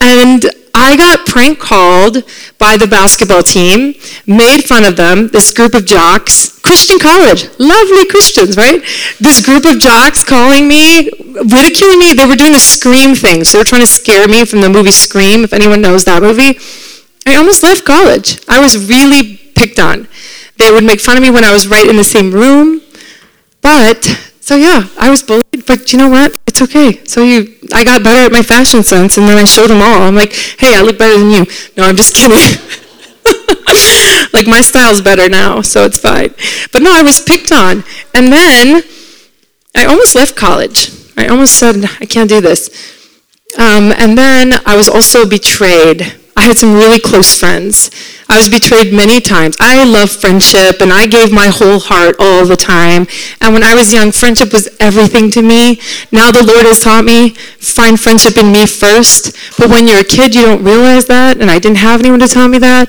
And 0.00 0.46
I 0.74 0.96
got 0.96 1.26
prank 1.26 1.60
called 1.60 2.24
by 2.58 2.76
the 2.76 2.86
basketball 2.86 3.42
team, 3.42 3.94
made 4.26 4.62
fun 4.62 4.84
of 4.84 4.96
them, 4.96 5.28
this 5.28 5.52
group 5.52 5.74
of 5.74 5.84
jocks, 5.84 6.51
Christian 6.72 6.98
college, 6.98 7.50
lovely 7.58 8.06
Christians, 8.06 8.56
right? 8.56 8.80
This 9.20 9.44
group 9.44 9.66
of 9.66 9.78
jocks 9.78 10.24
calling 10.24 10.66
me, 10.66 11.10
ridiculing 11.44 11.98
me. 11.98 12.14
They 12.14 12.24
were 12.24 12.34
doing 12.34 12.52
the 12.52 12.58
Scream 12.58 13.14
thing. 13.14 13.44
So 13.44 13.58
they 13.58 13.60
were 13.60 13.66
trying 13.66 13.82
to 13.82 13.86
scare 13.86 14.26
me 14.26 14.46
from 14.46 14.62
the 14.62 14.70
movie 14.70 14.90
Scream, 14.90 15.44
if 15.44 15.52
anyone 15.52 15.82
knows 15.82 16.06
that 16.06 16.22
movie. 16.22 16.58
I 17.26 17.36
almost 17.36 17.62
left 17.62 17.84
college. 17.84 18.40
I 18.48 18.58
was 18.58 18.88
really 18.88 19.36
picked 19.54 19.78
on. 19.78 20.08
They 20.56 20.72
would 20.72 20.82
make 20.82 21.02
fun 21.02 21.18
of 21.18 21.22
me 21.22 21.28
when 21.28 21.44
I 21.44 21.52
was 21.52 21.68
right 21.68 21.86
in 21.86 21.96
the 21.96 22.04
same 22.04 22.32
room. 22.32 22.80
But 23.60 24.04
so 24.40 24.56
yeah, 24.56 24.88
I 24.98 25.10
was 25.10 25.22
bullied, 25.22 25.66
but 25.66 25.92
you 25.92 25.98
know 25.98 26.08
what? 26.08 26.34
It's 26.46 26.62
okay. 26.62 27.04
So 27.04 27.22
you, 27.22 27.54
I 27.74 27.84
got 27.84 28.02
better 28.02 28.24
at 28.24 28.32
my 28.32 28.42
fashion 28.42 28.82
sense, 28.82 29.18
and 29.18 29.28
then 29.28 29.36
I 29.36 29.44
showed 29.44 29.68
them 29.68 29.82
all. 29.82 30.08
I'm 30.08 30.14
like, 30.14 30.32
hey, 30.32 30.74
I 30.74 30.80
look 30.80 30.96
better 30.96 31.18
than 31.18 31.32
you. 31.32 31.44
No, 31.76 31.84
I'm 31.84 31.96
just 31.96 32.16
kidding. 32.16 32.78
like 34.32 34.46
my 34.46 34.60
style's 34.60 35.00
better 35.00 35.28
now, 35.28 35.60
so 35.60 35.84
it's 35.84 35.98
fine. 35.98 36.34
But 36.72 36.82
no, 36.82 36.92
I 36.92 37.02
was 37.02 37.20
picked 37.20 37.52
on, 37.52 37.84
and 38.14 38.32
then 38.32 38.82
I 39.74 39.84
almost 39.86 40.14
left 40.14 40.36
college. 40.36 40.90
I 41.16 41.26
almost 41.26 41.54
said 41.54 41.84
I 42.00 42.06
can't 42.06 42.28
do 42.28 42.40
this. 42.40 42.70
Um, 43.58 43.92
and 43.92 44.16
then 44.16 44.54
I 44.64 44.76
was 44.76 44.88
also 44.88 45.28
betrayed 45.28 46.18
I 46.34 46.42
had 46.42 46.56
some 46.56 46.74
really 46.74 46.98
close 46.98 47.38
friends. 47.38 47.90
I 48.28 48.38
was 48.38 48.48
betrayed 48.48 48.92
many 48.92 49.20
times. 49.20 49.56
I 49.60 49.84
love 49.84 50.10
friendship 50.10 50.80
and 50.80 50.90
I 50.90 51.06
gave 51.06 51.30
my 51.30 51.48
whole 51.48 51.78
heart 51.78 52.16
all 52.18 52.46
the 52.46 52.56
time. 52.56 53.06
And 53.40 53.52
when 53.52 53.62
I 53.62 53.74
was 53.74 53.92
young, 53.92 54.12
friendship 54.12 54.52
was 54.52 54.68
everything 54.80 55.30
to 55.32 55.42
me. 55.42 55.78
Now 56.10 56.30
the 56.30 56.42
Lord 56.42 56.64
has 56.64 56.80
taught 56.80 57.04
me, 57.04 57.30
find 57.60 58.00
friendship 58.00 58.38
in 58.38 58.50
me 58.50 58.66
first. 58.66 59.36
But 59.58 59.68
when 59.68 59.86
you're 59.86 60.00
a 60.00 60.04
kid, 60.04 60.34
you 60.34 60.42
don't 60.42 60.64
realize 60.64 61.06
that. 61.06 61.40
And 61.40 61.50
I 61.50 61.58
didn't 61.58 61.78
have 61.78 62.00
anyone 62.00 62.20
to 62.20 62.28
tell 62.28 62.48
me 62.48 62.58
that. 62.58 62.88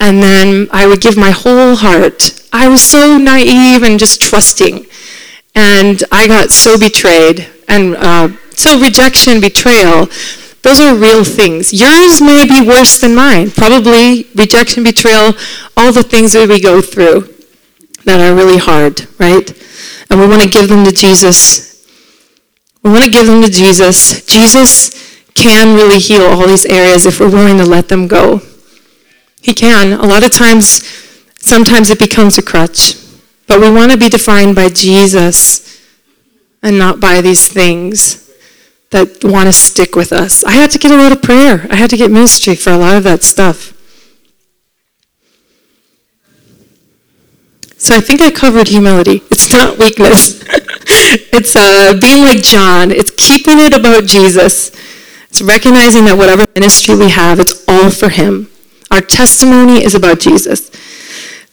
And 0.00 0.22
then 0.22 0.68
I 0.72 0.86
would 0.86 1.00
give 1.00 1.16
my 1.16 1.30
whole 1.30 1.76
heart. 1.76 2.42
I 2.52 2.68
was 2.68 2.82
so 2.82 3.18
naive 3.18 3.82
and 3.82 3.98
just 3.98 4.20
trusting. 4.20 4.86
And 5.54 6.02
I 6.10 6.26
got 6.26 6.50
so 6.50 6.78
betrayed. 6.78 7.46
And 7.68 7.96
uh, 7.96 8.30
so 8.52 8.80
rejection, 8.80 9.40
betrayal, 9.40 10.08
those 10.62 10.80
are 10.80 10.94
real 10.94 11.24
things. 11.24 11.72
Yours 11.72 12.20
may 12.20 12.46
be 12.46 12.66
worse 12.66 13.00
than 13.00 13.14
mine. 13.14 13.50
Probably 13.50 14.26
rejection, 14.34 14.84
betrayal, 14.84 15.34
all 15.76 15.92
the 15.92 16.02
things 16.02 16.32
that 16.32 16.48
we 16.48 16.60
go 16.60 16.80
through 16.80 17.32
that 18.04 18.20
are 18.20 18.34
really 18.34 18.58
hard, 18.58 19.06
right? 19.18 19.50
And 20.10 20.20
we 20.20 20.26
want 20.26 20.42
to 20.42 20.48
give 20.48 20.68
them 20.68 20.84
to 20.84 20.92
Jesus. 20.92 21.86
We 22.82 22.90
want 22.90 23.04
to 23.04 23.10
give 23.10 23.26
them 23.26 23.42
to 23.42 23.50
Jesus. 23.50 24.24
Jesus 24.24 25.24
can 25.34 25.76
really 25.76 25.98
heal 25.98 26.22
all 26.22 26.46
these 26.46 26.66
areas 26.66 27.06
if 27.06 27.20
we're 27.20 27.30
willing 27.30 27.58
to 27.58 27.64
let 27.64 27.88
them 27.88 28.06
go. 28.06 28.40
He 29.40 29.54
can. 29.54 29.92
A 29.92 30.06
lot 30.06 30.24
of 30.24 30.32
times, 30.32 30.86
sometimes 31.38 31.90
it 31.90 31.98
becomes 31.98 32.38
a 32.38 32.42
crutch. 32.42 32.94
But 33.46 33.60
we 33.60 33.70
want 33.70 33.90
to 33.92 33.98
be 33.98 34.08
defined 34.08 34.54
by 34.54 34.68
Jesus 34.68 35.80
and 36.62 36.78
not 36.78 37.00
by 37.00 37.20
these 37.20 37.48
things 37.48 38.30
that 38.90 39.24
want 39.24 39.46
to 39.46 39.52
stick 39.52 39.96
with 39.96 40.12
us. 40.12 40.44
I 40.44 40.52
had 40.52 40.70
to 40.72 40.78
get 40.78 40.92
a 40.92 40.96
lot 40.96 41.12
of 41.12 41.22
prayer. 41.22 41.66
I 41.70 41.76
had 41.76 41.90
to 41.90 41.96
get 41.96 42.10
ministry 42.10 42.54
for 42.54 42.70
a 42.70 42.76
lot 42.76 42.96
of 42.96 43.04
that 43.04 43.22
stuff. 43.22 43.76
So 47.78 47.94
I 47.94 48.00
think 48.00 48.20
I 48.20 48.30
covered 48.30 48.68
humility. 48.68 49.22
It's 49.30 49.50
not 49.50 49.78
weakness. 49.84 50.42
it's 51.32 51.56
uh, 51.56 51.98
being 52.00 52.24
like 52.24 52.42
John. 52.42 52.90
It's 52.90 53.10
keeping 53.16 53.58
it 53.58 53.72
about 53.72 54.04
Jesus. 54.04 54.70
It's 55.28 55.40
recognizing 55.40 56.04
that 56.04 56.18
whatever 56.18 56.44
ministry 56.54 56.96
we 56.96 57.10
have, 57.10 57.40
it's 57.40 57.64
all 57.66 57.90
for 57.90 58.10
him. 58.10 58.50
Our 58.90 59.00
testimony 59.00 59.84
is 59.84 59.94
about 59.94 60.20
Jesus. 60.20 60.70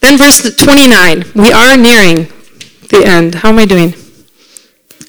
Then 0.02 0.17
verse 0.17 0.56
29. 0.56 1.23
We 1.36 1.52
are 1.52 1.78
nearing 1.78 2.28
the 2.89 3.04
end. 3.06 3.36
How 3.36 3.50
am 3.50 3.60
I 3.60 3.65
doing? 3.65 3.93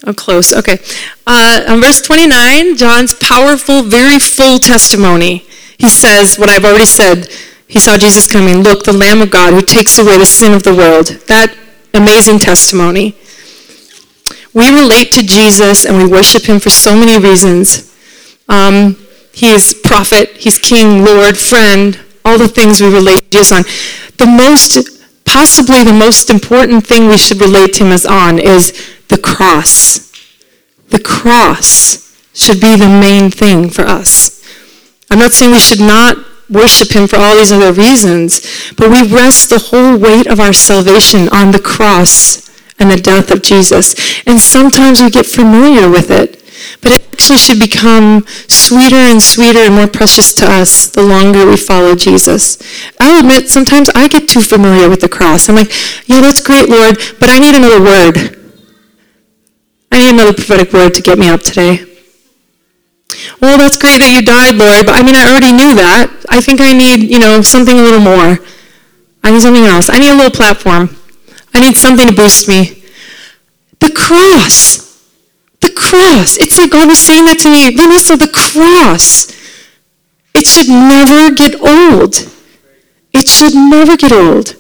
Oh, 0.07 0.15
close. 0.15 0.53
Okay. 0.53 0.79
Uh, 1.27 1.65
on 1.69 1.81
verse 1.81 2.01
29, 2.01 2.77
John's 2.77 3.15
powerful, 3.15 3.83
very 3.83 4.19
full 4.19 4.59
testimony. 4.59 5.45
He 5.79 5.89
says 5.89 6.39
what 6.39 6.49
I've 6.49 6.65
already 6.65 6.87
said. 6.87 7.29
he 7.67 7.79
saw 7.79 7.97
Jesus 7.97 8.31
coming. 8.31 8.63
Look, 8.63 8.85
the 8.85 8.93
Lamb 8.93 9.21
of 9.23 9.31
God 9.31 9.53
who 9.53 9.63
takes 9.63 9.99
away 9.99 10.19
the 10.19 10.27
sin 10.27 10.53
of 10.55 10.63
the 10.63 10.75
world. 10.75 11.09
That 11.27 11.55
amazing 11.95 12.39
testimony. 12.39 13.17
We 14.55 14.69
relate 14.71 15.13
to 15.13 15.23
Jesus 15.23 15.85
and 15.85 15.97
we 15.99 16.07
worship 16.07 16.45
him 16.45 16.59
for 16.59 16.71
so 16.71 16.97
many 16.97 17.19
reasons. 17.19 17.95
Um, 18.49 18.97
he 19.33 19.51
is 19.51 19.79
prophet, 19.85 20.31
he's 20.31 20.59
king, 20.59 21.05
Lord, 21.05 21.37
friend, 21.37 22.01
all 22.29 22.39
the 22.39 22.49
things 22.49 22.81
we 22.81 22.93
relate 22.93 23.31
to 23.31 23.39
Jesus 23.39 23.53
on. 23.53 23.63
The 24.19 24.27
most, 24.27 25.01
possibly 25.25 25.83
the 25.83 25.93
most 25.93 26.31
important 26.31 26.87
thing 26.87 27.09
we 27.09 27.17
should 27.17 27.41
relate 27.41 27.75
to 27.75 27.85
him 27.85 27.93
as 27.93 28.05
on 28.05 28.39
is 28.39 28.73
the 29.09 29.19
cross. 29.19 30.13
The 30.91 31.01
cross 31.01 32.05
should 32.35 32.61
be 32.61 32.77
the 32.77 32.89
main 32.89 33.31
thing 33.31 33.71
for 33.71 33.83
us. 33.83 34.45
I'm 35.11 35.19
not 35.19 35.33
saying 35.33 35.53
we 35.53 35.59
should 35.59 35.81
not 35.81 36.17
worship 36.51 36.93
him 36.93 37.07
for 37.07 37.17
all 37.17 37.37
these 37.37 37.53
other 37.53 37.73
reasons, 37.73 38.73
but 38.77 38.91
we 38.91 39.03
rest 39.03 39.51
the 39.51 39.59
whole 39.59 39.99
weight 39.99 40.27
of 40.27 40.41
our 40.41 40.53
salvation 40.53 41.29
on 41.31 41.51
the 41.51 41.59
cross 41.59 42.49
and 42.79 42.91
the 42.91 42.97
death 42.97 43.31
of 43.31 43.43
Jesus. 43.43 43.95
And 44.27 44.39
sometimes 44.39 45.01
we 45.01 45.11
get 45.11 45.27
familiar 45.27 45.91
with 45.91 46.11
it, 46.11 46.43
but 46.81 46.93
it 46.93 47.07
actually 47.13 47.39
should 47.39 47.59
become 47.59 48.25
sweeter 48.49 48.97
and 48.97 49.23
sweeter 49.23 49.61
and 49.61 49.75
more 49.75 49.87
precious 49.87 50.33
to 50.35 50.47
us 50.47 50.89
the 50.89 51.03
longer 51.03 51.47
we 51.47 51.57
follow 51.57 51.95
Jesus. 51.95 52.59
I'll 53.01 53.21
admit, 53.21 53.49
sometimes 53.49 53.91
I 53.91 54.09
get 54.09 54.29
too 54.29 54.41
familiar 54.41 54.89
with 54.89 55.01
the 55.01 55.09
cross. 55.09 55.49
I'm 55.49 55.57
like, 55.57 55.73
yeah, 56.09 56.21
that's 56.21 56.41
great, 56.41 56.69
Lord, 56.69 56.99
but 57.19 57.29
I 57.29 57.39
need 57.39 57.55
another 57.55 57.81
word. 57.81 58.39
I 59.91 59.99
need 59.99 60.15
another 60.15 60.35
prophetic 60.35 60.73
word 60.73 60.95
to 60.95 61.03
get 61.03 61.19
me 61.19 61.29
up 61.29 61.43
today. 61.43 61.85
Well, 63.41 63.59
that's 63.59 63.77
great 63.77 63.99
that 63.99 64.13
you 64.13 64.23
died, 64.23 64.57
Lord, 64.57 64.87
but 64.87 64.95
I 64.95 65.03
mean, 65.03 65.17
I 65.17 65.31
already 65.31 65.53
knew 65.53 65.75
that. 65.75 66.13
I 66.29 66.41
think 66.41 66.61
I 66.61 66.73
need, 66.73 67.11
you 67.11 67.19
know, 67.19 67.41
something 67.41 67.79
a 67.79 67.83
little 67.83 68.01
more. 68.01 68.39
I 69.25 69.31
need 69.31 69.43
something 69.43 69.65
else. 69.65 69.91
I 69.91 69.99
need 69.99 70.11
a 70.11 70.15
little 70.15 70.31
platform. 70.31 70.97
I 71.55 71.61
need 71.61 71.77
something 71.77 72.07
to 72.07 72.15
boost 72.15 72.49
me. 72.49 72.85
The 73.81 73.91
cross. 73.93 74.88
The 75.61 75.73
cross. 75.75 76.37
It's 76.37 76.59
like 76.59 76.71
God 76.71 76.89
was 76.89 76.99
saying 76.99 77.25
that 77.27 77.39
to 77.41 77.51
me. 77.51 77.75
Vanessa, 77.75 78.17
the 78.17 78.29
cross. 78.29 79.33
It 80.35 80.47
should 80.47 80.69
never 80.69 81.35
get 81.35 81.61
old. 81.61 82.15
It 83.13 83.29
should 83.29 83.55
never 83.55 83.97
get 83.97 84.13
old. 84.13 84.55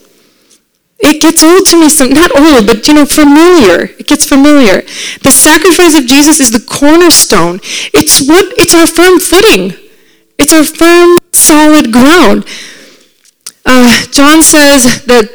It 0.98 1.22
gets 1.22 1.44
old 1.44 1.64
to 1.66 1.80
me, 1.80 1.88
some, 1.88 2.10
not 2.10 2.34
old, 2.36 2.66
but 2.66 2.88
you 2.88 2.94
know, 2.94 3.06
familiar. 3.06 3.94
It 3.98 4.08
gets 4.08 4.26
familiar. 4.26 4.82
The 5.22 5.30
sacrifice 5.30 5.96
of 5.96 6.06
Jesus 6.06 6.40
is 6.40 6.50
the 6.50 6.66
cornerstone. 6.66 7.60
It's 7.94 8.26
what 8.26 8.46
it's 8.58 8.74
our 8.74 8.86
firm 8.86 9.20
footing. 9.20 9.78
It's 10.38 10.52
our 10.52 10.64
firm, 10.64 11.18
solid 11.32 11.92
ground. 11.92 12.46
Uh, 13.64 14.06
John 14.10 14.42
says 14.42 15.04
that 15.04 15.30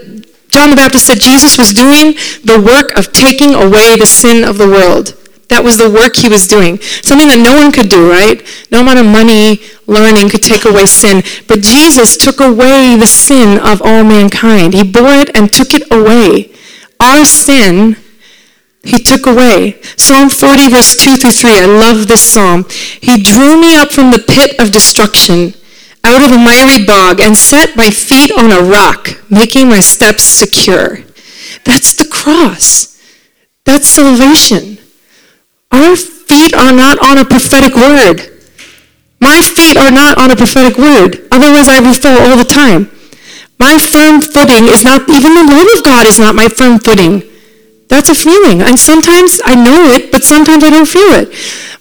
John 0.49 0.69
the 0.69 0.75
Baptist 0.75 1.07
said 1.07 1.19
Jesus 1.19 1.57
was 1.57 1.71
doing 1.71 2.13
the 2.43 2.59
work 2.59 2.97
of 2.97 3.13
taking 3.13 3.53
away 3.55 3.95
the 3.95 4.05
sin 4.05 4.43
of 4.43 4.57
the 4.57 4.67
world. 4.67 5.17
That 5.49 5.63
was 5.63 5.77
the 5.77 5.89
work 5.89 6.15
he 6.15 6.29
was 6.29 6.47
doing. 6.47 6.79
Something 6.81 7.27
that 7.27 7.39
no 7.39 7.55
one 7.55 7.71
could 7.71 7.89
do, 7.89 8.09
right? 8.09 8.41
No 8.71 8.81
amount 8.81 8.99
of 8.99 9.05
money, 9.05 9.61
learning 9.85 10.29
could 10.29 10.41
take 10.41 10.65
away 10.65 10.85
sin. 10.85 11.21
But 11.47 11.61
Jesus 11.61 12.17
took 12.17 12.39
away 12.39 12.95
the 12.95 13.07
sin 13.07 13.59
of 13.59 13.81
all 13.81 14.03
mankind. 14.03 14.73
He 14.73 14.83
bore 14.83 15.13
it 15.13 15.35
and 15.35 15.51
took 15.51 15.73
it 15.73 15.91
away. 15.91 16.53
Our 16.99 17.25
sin, 17.25 17.97
he 18.83 18.99
took 18.99 19.25
away. 19.25 19.81
Psalm 19.95 20.29
40, 20.29 20.69
verse 20.69 20.95
2 20.95 21.17
through 21.17 21.31
3. 21.31 21.51
I 21.51 21.65
love 21.65 22.07
this 22.07 22.21
psalm. 22.21 22.65
He 23.01 23.21
drew 23.21 23.59
me 23.59 23.75
up 23.75 23.91
from 23.91 24.11
the 24.11 24.23
pit 24.25 24.59
of 24.59 24.71
destruction, 24.71 25.53
out 26.03 26.23
of 26.23 26.31
a 26.31 26.37
miry 26.37 26.85
bog, 26.85 27.19
and 27.19 27.35
set 27.37 27.75
my 27.75 27.89
feet 27.89 28.31
on 28.37 28.51
a 28.51 28.63
rock, 28.63 29.21
making 29.29 29.69
my 29.69 29.79
steps 29.79 30.23
secure. 30.23 30.99
That's 31.63 31.93
the 31.93 32.07
cross. 32.07 32.99
That's 33.65 33.87
salvation. 33.87 34.72
Our 35.73 35.95
feet 35.95 36.53
are 36.53 36.71
not 36.71 37.01
on 37.01 37.17
a 37.17 37.25
prophetic 37.25 37.75
word. 37.75 38.29
My 39.19 39.41
feet 39.41 39.75
are 39.77 39.91
not 39.91 40.17
on 40.17 40.29
a 40.31 40.35
prophetic 40.35 40.77
word. 40.77 41.25
Otherwise, 41.31 41.67
I 41.67 41.79
would 41.81 41.97
fall 41.97 42.15
all 42.29 42.37
the 42.37 42.45
time. 42.45 42.91
My 43.59 43.77
firm 43.77 44.21
footing 44.21 44.69
is 44.69 44.83
not, 44.83 45.09
even 45.09 45.33
the 45.33 45.49
love 45.49 45.67
of 45.77 45.83
God 45.83 46.05
is 46.05 46.19
not 46.19 46.35
my 46.35 46.47
firm 46.47 46.79
footing. 46.79 47.23
That's 47.89 48.09
a 48.09 48.15
feeling. 48.15 48.61
And 48.61 48.77
sometimes 48.77 49.41
I 49.43 49.55
know 49.55 49.91
it, 49.91 50.11
but 50.11 50.23
sometimes 50.23 50.63
I 50.63 50.69
don't 50.69 50.87
feel 50.87 51.13
it. 51.13 51.29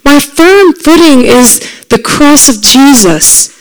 My 0.04 0.18
firm 0.18 0.72
footing 0.72 1.22
is 1.22 1.60
the 1.88 1.98
cross 1.98 2.48
of 2.48 2.62
Jesus 2.62 3.52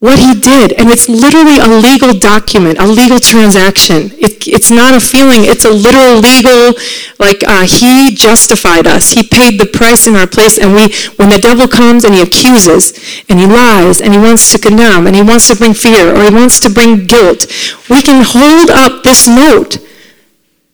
what 0.00 0.18
he 0.18 0.38
did. 0.38 0.72
And 0.72 0.90
it's 0.90 1.08
literally 1.08 1.58
a 1.58 1.66
legal 1.66 2.14
document, 2.14 2.78
a 2.78 2.86
legal 2.86 3.18
transaction. 3.18 4.14
It, 4.14 4.46
it's 4.46 4.70
not 4.70 4.94
a 4.94 5.00
feeling, 5.00 5.42
it's 5.42 5.64
a 5.64 5.70
literal 5.70 6.22
legal, 6.22 6.78
like 7.18 7.42
uh, 7.42 7.66
he 7.66 8.14
justified 8.14 8.86
us. 8.86 9.10
He 9.10 9.26
paid 9.26 9.58
the 9.58 9.66
price 9.66 10.06
in 10.06 10.14
our 10.14 10.26
place. 10.26 10.58
And 10.58 10.74
we, 10.74 10.94
when 11.16 11.30
the 11.30 11.42
devil 11.42 11.66
comes 11.66 12.04
and 12.04 12.14
he 12.14 12.22
accuses 12.22 12.94
and 13.28 13.40
he 13.40 13.46
lies 13.46 14.00
and 14.00 14.12
he 14.12 14.18
wants 14.18 14.52
to 14.52 14.58
condemn 14.58 15.06
and 15.06 15.16
he 15.16 15.22
wants 15.22 15.48
to 15.48 15.56
bring 15.56 15.74
fear 15.74 16.14
or 16.14 16.22
he 16.22 16.34
wants 16.34 16.60
to 16.60 16.70
bring 16.70 17.06
guilt, 17.06 17.46
we 17.90 18.00
can 18.02 18.22
hold 18.24 18.70
up 18.70 19.02
this 19.02 19.26
note. 19.26 19.78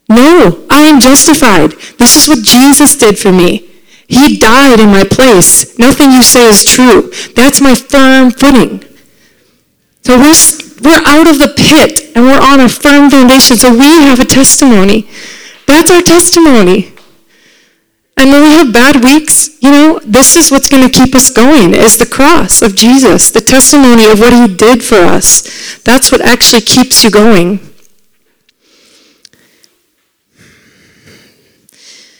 No, 0.07 0.67
I 0.69 0.83
am 0.83 0.99
justified. 1.01 1.71
This 1.97 2.15
is 2.15 2.27
what 2.27 2.45
Jesus 2.45 2.95
did 2.95 3.17
for 3.17 3.31
me. 3.31 3.71
He 4.07 4.37
died 4.37 4.79
in 4.79 4.89
my 4.89 5.03
place. 5.03 5.79
Nothing 5.79 6.11
you 6.11 6.21
say 6.21 6.47
is 6.47 6.63
true. 6.63 7.11
That's 7.33 7.59
my 7.59 7.73
firm 7.73 8.29
footing. 8.29 8.85
So 10.05 10.19
we're, 10.19 10.37
we're 10.83 11.01
out 11.07 11.27
of 11.27 11.39
the 11.39 11.51
pit 11.57 12.15
and 12.15 12.25
we're 12.25 12.39
on 12.39 12.59
a 12.59 12.69
firm 12.69 13.09
foundation. 13.09 13.57
So 13.57 13.71
we 13.71 14.01
have 14.05 14.19
a 14.19 14.25
testimony. 14.25 15.09
That's 15.65 15.89
our 15.89 16.03
testimony. 16.03 16.93
And 18.15 18.29
when 18.29 18.43
we 18.43 18.51
have 18.51 18.71
bad 18.71 19.03
weeks, 19.03 19.57
you 19.63 19.71
know, 19.71 19.99
this 20.05 20.35
is 20.35 20.51
what's 20.51 20.69
going 20.69 20.87
to 20.87 20.95
keep 20.95 21.15
us 21.15 21.31
going 21.31 21.73
is 21.73 21.97
the 21.97 22.05
cross 22.05 22.61
of 22.61 22.75
Jesus, 22.75 23.31
the 23.31 23.41
testimony 23.41 24.05
of 24.05 24.19
what 24.19 24.31
he 24.31 24.55
did 24.55 24.83
for 24.83 24.97
us. 24.97 25.79
That's 25.79 26.11
what 26.11 26.21
actually 26.21 26.61
keeps 26.61 27.03
you 27.03 27.09
going. 27.09 27.59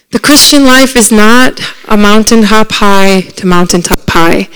The 0.09 0.19
Christian 0.19 0.65
life 0.65 0.95
is 0.95 1.11
not 1.11 1.59
a 1.87 1.95
mountain 1.95 2.39
mountaintop 2.39 2.71
high 2.71 3.21
to 3.21 3.45
mountaintop 3.45 3.99
high. 4.09 4.49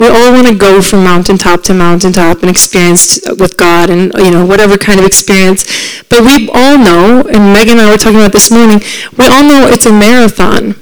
We 0.00 0.08
all 0.08 0.32
want 0.32 0.48
to 0.48 0.54
go 0.54 0.80
from 0.80 1.04
mountaintop 1.04 1.62
to 1.64 1.74
mountaintop 1.74 2.40
and 2.40 2.48
experience 2.48 3.20
with 3.38 3.58
God 3.58 3.90
and, 3.90 4.12
you 4.14 4.30
know, 4.30 4.46
whatever 4.46 4.78
kind 4.78 4.98
of 4.98 5.04
experience. 5.04 6.02
But 6.08 6.24
we 6.24 6.48
all 6.54 6.78
know, 6.78 7.20
and 7.28 7.52
Megan 7.52 7.78
and 7.78 7.82
I 7.82 7.90
were 7.90 7.98
talking 7.98 8.18
about 8.18 8.32
this 8.32 8.50
morning, 8.50 8.80
we 9.18 9.26
all 9.26 9.44
know 9.44 9.68
it's 9.68 9.84
a 9.84 9.92
marathon. 9.92 10.74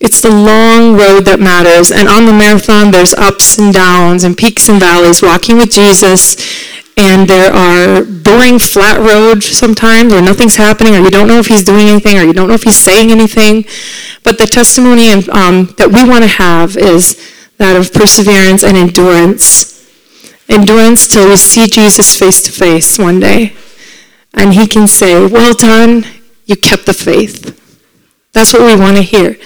It's 0.00 0.20
the 0.20 0.30
long 0.30 0.96
road 0.96 1.26
that 1.26 1.38
matters. 1.38 1.92
And 1.92 2.08
on 2.08 2.26
the 2.26 2.32
marathon, 2.32 2.90
there's 2.90 3.14
ups 3.14 3.56
and 3.56 3.72
downs 3.72 4.24
and 4.24 4.36
peaks 4.36 4.68
and 4.68 4.80
valleys, 4.80 5.22
walking 5.22 5.56
with 5.56 5.70
Jesus. 5.70 6.34
And 6.96 7.28
there 7.28 7.52
are 7.52 8.02
boring 8.02 8.58
flat 8.58 8.98
roads 8.98 9.46
sometimes 9.46 10.12
where 10.12 10.22
nothing's 10.22 10.56
happening, 10.56 10.96
or 10.96 10.98
you 10.98 11.10
don't 11.10 11.28
know 11.28 11.38
if 11.38 11.46
he's 11.46 11.62
doing 11.62 11.86
anything, 11.86 12.18
or 12.18 12.24
you 12.24 12.32
don't 12.32 12.48
know 12.48 12.54
if 12.54 12.64
he's 12.64 12.76
saying 12.76 13.12
anything. 13.12 13.64
But 14.24 14.38
the 14.38 14.46
testimony 14.46 15.08
um, 15.10 15.72
that 15.78 15.88
we 15.92 16.02
want 16.02 16.24
to 16.24 16.28
have 16.28 16.76
is 16.76 17.14
that 17.60 17.76
of 17.76 17.92
perseverance 17.92 18.64
and 18.64 18.76
endurance. 18.76 19.86
Endurance 20.48 21.06
till 21.06 21.28
we 21.28 21.36
see 21.36 21.66
Jesus 21.66 22.18
face 22.18 22.42
to 22.42 22.50
face 22.50 22.98
one 22.98 23.20
day. 23.20 23.54
And 24.32 24.54
he 24.54 24.66
can 24.66 24.88
say, 24.88 25.26
Well 25.26 25.52
done, 25.52 26.06
you 26.46 26.56
kept 26.56 26.86
the 26.86 26.94
faith. 26.94 27.54
That's 28.32 28.54
what 28.54 28.62
we 28.62 28.80
want 28.80 28.96
to 28.96 29.02
hear. 29.02 29.36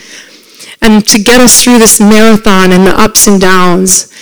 And 0.81 1.07
to 1.09 1.23
get 1.23 1.41
us 1.41 1.63
through 1.65 1.79
this 1.79 1.99
marathon 1.99 2.71
and 2.71 2.87
the 2.87 2.99
ups 2.99 3.27
and 3.27 3.41
downs 3.41 4.13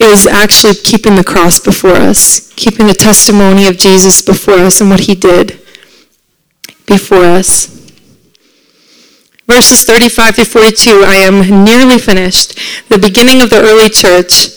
is 0.00 0.26
actually 0.26 0.74
keeping 0.74 1.14
the 1.14 1.24
cross 1.24 1.60
before 1.60 1.92
us, 1.92 2.52
keeping 2.54 2.88
the 2.88 2.94
testimony 2.94 3.68
of 3.68 3.78
Jesus 3.78 4.22
before 4.22 4.58
us 4.58 4.80
and 4.80 4.90
what 4.90 5.00
he 5.00 5.14
did 5.14 5.60
before 6.86 7.24
us. 7.24 7.75
Verses 9.46 9.84
35 9.84 10.36
to 10.36 10.44
42, 10.44 11.04
I 11.06 11.14
am 11.14 11.64
nearly 11.64 11.98
finished. 11.98 12.58
The 12.88 12.98
beginning 12.98 13.42
of 13.42 13.50
the 13.50 13.60
early 13.60 13.88
church 13.88 14.50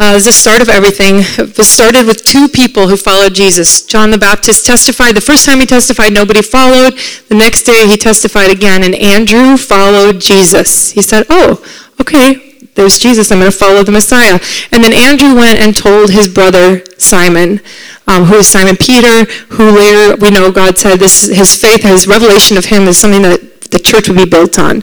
uh, 0.00 0.14
is 0.16 0.24
the 0.24 0.32
start 0.32 0.62
of 0.62 0.70
everything. 0.70 1.16
It 1.38 1.58
was 1.58 1.68
started 1.68 2.06
with 2.06 2.24
two 2.24 2.48
people 2.48 2.88
who 2.88 2.96
followed 2.96 3.34
Jesus. 3.34 3.82
John 3.84 4.10
the 4.10 4.16
Baptist 4.16 4.64
testified. 4.64 5.14
The 5.14 5.20
first 5.20 5.44
time 5.44 5.60
he 5.60 5.66
testified, 5.66 6.14
nobody 6.14 6.40
followed. 6.40 6.94
The 7.28 7.34
next 7.34 7.64
day 7.64 7.86
he 7.86 7.98
testified 7.98 8.50
again, 8.50 8.82
and 8.82 8.94
Andrew 8.94 9.58
followed 9.58 10.18
Jesus. 10.18 10.92
He 10.92 11.02
said, 11.02 11.26
Oh, 11.28 11.62
okay, 12.00 12.56
there's 12.74 12.98
Jesus. 12.98 13.30
I'm 13.30 13.40
going 13.40 13.52
to 13.52 13.56
follow 13.56 13.82
the 13.82 13.92
Messiah. 13.92 14.40
And 14.72 14.82
then 14.82 14.94
Andrew 14.94 15.34
went 15.34 15.58
and 15.58 15.76
told 15.76 16.10
his 16.10 16.26
brother 16.26 16.82
Simon, 16.96 17.60
um, 18.06 18.24
who 18.24 18.36
is 18.36 18.48
Simon 18.48 18.76
Peter, 18.76 19.30
who 19.50 19.76
later 19.76 20.16
we 20.16 20.30
know 20.30 20.50
God 20.50 20.78
said 20.78 20.96
this, 20.96 21.24
his 21.26 21.60
faith, 21.60 21.82
his 21.82 22.08
revelation 22.08 22.56
of 22.56 22.64
him 22.64 22.88
is 22.88 22.96
something 22.96 23.20
that 23.20 23.49
the 23.70 23.78
church 23.78 24.08
would 24.08 24.16
be 24.16 24.28
built 24.28 24.58
on. 24.58 24.82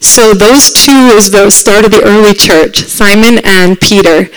So 0.00 0.34
those 0.34 0.72
two 0.72 1.10
is 1.16 1.30
the 1.30 1.50
start 1.50 1.84
of 1.84 1.90
the 1.90 2.02
early 2.04 2.34
church, 2.34 2.84
Simon 2.84 3.40
and 3.44 3.80
Peter. 3.80 4.28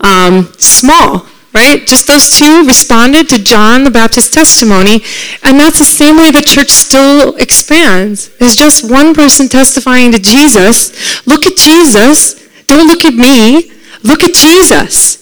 Um, 0.00 0.52
small. 0.58 1.26
right? 1.54 1.86
Just 1.86 2.06
those 2.06 2.38
two 2.38 2.64
responded 2.66 3.28
to 3.28 3.42
John 3.42 3.84
the 3.84 3.90
Baptist's 3.90 4.30
testimony, 4.30 5.02
and 5.42 5.58
that's 5.58 5.78
the 5.78 5.84
same 5.84 6.16
way 6.16 6.30
the 6.30 6.42
church 6.42 6.70
still 6.70 7.36
expands. 7.36 8.34
There's 8.38 8.56
just 8.56 8.90
one 8.90 9.14
person 9.14 9.48
testifying 9.48 10.12
to 10.12 10.18
Jesus. 10.18 11.26
Look 11.26 11.46
at 11.46 11.56
Jesus. 11.56 12.34
Don't 12.66 12.86
look 12.86 13.04
at 13.04 13.14
me. 13.14 13.70
Look 14.02 14.22
at 14.22 14.34
Jesus. 14.34 15.18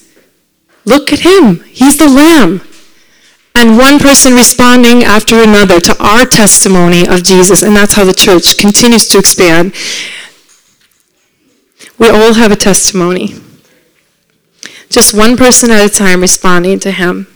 Look 0.84 1.12
at 1.12 1.20
him. 1.20 1.60
He's 1.64 1.98
the 1.98 2.08
Lamb. 2.08 2.60
And 3.54 3.76
one 3.76 3.98
person 3.98 4.34
responding 4.34 5.02
after 5.02 5.42
another 5.42 5.80
to 5.80 6.02
our 6.02 6.24
testimony 6.24 7.06
of 7.06 7.22
Jesus, 7.22 7.62
and 7.62 7.76
that's 7.76 7.94
how 7.94 8.04
the 8.04 8.14
church 8.14 8.56
continues 8.56 9.06
to 9.08 9.18
expand. 9.18 9.74
We 11.98 12.08
all 12.08 12.34
have 12.34 12.52
a 12.52 12.56
testimony. 12.56 13.34
Just 14.88 15.14
one 15.14 15.36
person 15.36 15.70
at 15.70 15.84
a 15.84 15.94
time 15.94 16.20
responding 16.20 16.78
to 16.80 16.90
him. 16.90 17.26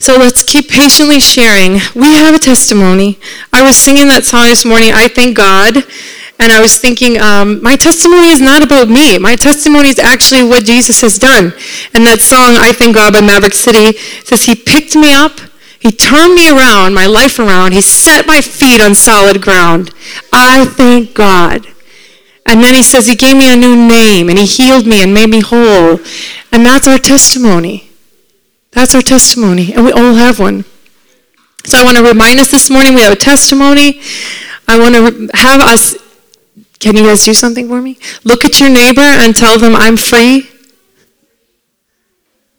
So 0.00 0.16
let's 0.16 0.42
keep 0.42 0.70
patiently 0.70 1.20
sharing. 1.20 1.80
We 1.94 2.14
have 2.14 2.34
a 2.34 2.38
testimony. 2.38 3.18
I 3.52 3.62
was 3.62 3.76
singing 3.76 4.06
that 4.08 4.24
song 4.24 4.44
this 4.44 4.64
morning, 4.64 4.92
I 4.94 5.08
Thank 5.08 5.36
God, 5.36 5.84
and 6.40 6.52
I 6.52 6.60
was 6.60 6.78
thinking, 6.78 7.18
um, 7.18 7.62
my 7.62 7.76
testimony 7.76 8.28
is 8.28 8.40
not 8.40 8.62
about 8.62 8.88
me. 8.88 9.18
My 9.18 9.34
testimony 9.34 9.88
is 9.88 9.98
actually 9.98 10.44
what 10.44 10.64
Jesus 10.64 11.00
has 11.00 11.18
done. 11.18 11.52
And 11.94 12.06
that 12.06 12.20
song, 12.20 12.54
I 12.56 12.72
Thank 12.72 12.94
God 12.94 13.12
by 13.12 13.20
Maverick 13.20 13.54
City, 13.54 13.98
says, 14.24 14.44
He 14.44 14.54
picked 14.54 14.94
me 14.94 15.12
up, 15.12 15.40
He 15.80 15.90
turned 15.90 16.34
me 16.34 16.48
around, 16.48 16.94
my 16.94 17.06
life 17.06 17.38
around, 17.38 17.72
He 17.72 17.80
set 17.80 18.26
my 18.26 18.40
feet 18.40 18.80
on 18.80 18.94
solid 18.94 19.42
ground. 19.42 19.92
I 20.32 20.64
thank 20.64 21.14
God. 21.14 21.66
And 22.48 22.64
then 22.64 22.74
he 22.74 22.82
says 22.82 23.06
he 23.06 23.14
gave 23.14 23.36
me 23.36 23.52
a 23.52 23.56
new 23.56 23.76
name 23.76 24.30
and 24.30 24.38
he 24.38 24.46
healed 24.46 24.86
me 24.86 25.02
and 25.02 25.12
made 25.12 25.28
me 25.28 25.40
whole. 25.40 26.00
And 26.50 26.64
that's 26.64 26.88
our 26.88 26.96
testimony. 26.96 27.90
That's 28.70 28.94
our 28.94 29.02
testimony. 29.02 29.74
And 29.74 29.84
we 29.84 29.92
all 29.92 30.14
have 30.14 30.40
one. 30.40 30.64
So 31.66 31.76
I 31.76 31.84
want 31.84 31.98
to 31.98 32.02
remind 32.02 32.40
us 32.40 32.50
this 32.50 32.70
morning 32.70 32.94
we 32.94 33.02
have 33.02 33.12
a 33.12 33.16
testimony. 33.16 34.00
I 34.66 34.78
want 34.78 34.94
to 34.94 35.28
have 35.36 35.60
us, 35.60 35.94
can 36.78 36.96
you 36.96 37.04
guys 37.04 37.24
do 37.24 37.34
something 37.34 37.68
for 37.68 37.82
me? 37.82 37.98
Look 38.24 38.44
at 38.44 38.60
your 38.60 38.70
neighbor 38.70 39.00
and 39.00 39.34
tell 39.34 39.58
them, 39.58 39.74
I'm 39.74 39.96
free. 39.96 40.48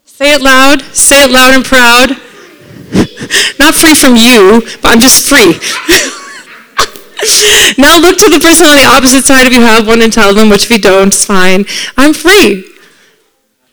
Say 0.06 0.34
it 0.34 0.42
loud. 0.42 0.82
Say 0.94 1.24
it 1.24 1.32
loud 1.32 1.56
and 1.56 1.64
proud. 1.64 2.10
Not 3.60 3.76
free 3.76 3.96
from 3.96 4.18
you, 4.18 4.62
but 4.82 4.92
I'm 4.92 5.00
just 5.00 5.30
free. 5.30 5.54
now 7.78 7.98
look 8.00 8.18
to 8.18 8.30
the 8.30 8.40
person 8.42 8.68
on 8.68 8.76
the 8.76 8.86
opposite 8.86 9.24
side 9.24 9.48
if 9.48 9.54
you 9.54 9.62
have 9.62 9.88
one 9.88 10.02
and 10.02 10.12
tell 10.12 10.34
them, 10.34 10.50
which 10.50 10.66
if 10.66 10.72
you 10.72 10.80
don't, 10.80 11.08
it's 11.08 11.24
fine. 11.24 11.66
I'm 11.96 12.14
free. 12.14 12.66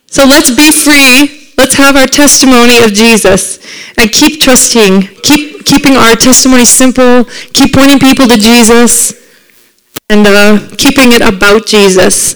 So 0.07 0.25
let's 0.25 0.55
be 0.55 0.71
free. 0.71 1.51
Let's 1.59 1.75
have 1.75 1.97
our 1.97 2.07
testimony 2.07 2.79
of 2.85 2.93
Jesus 2.93 3.59
and 3.99 4.13
keep 4.13 4.41
trusting, 4.41 5.03
keep 5.23 5.65
keeping 5.65 5.97
our 5.97 6.15
testimony 6.15 6.65
simple, 6.65 7.25
keep 7.53 7.75
pointing 7.75 7.99
people 7.99 8.29
to 8.29 8.37
Jesus, 8.37 9.26
and 10.09 10.27
uh, 10.27 10.61
keeping 10.79 11.13
it 11.13 11.21
about 11.21 11.67
Jesus. 11.67 12.35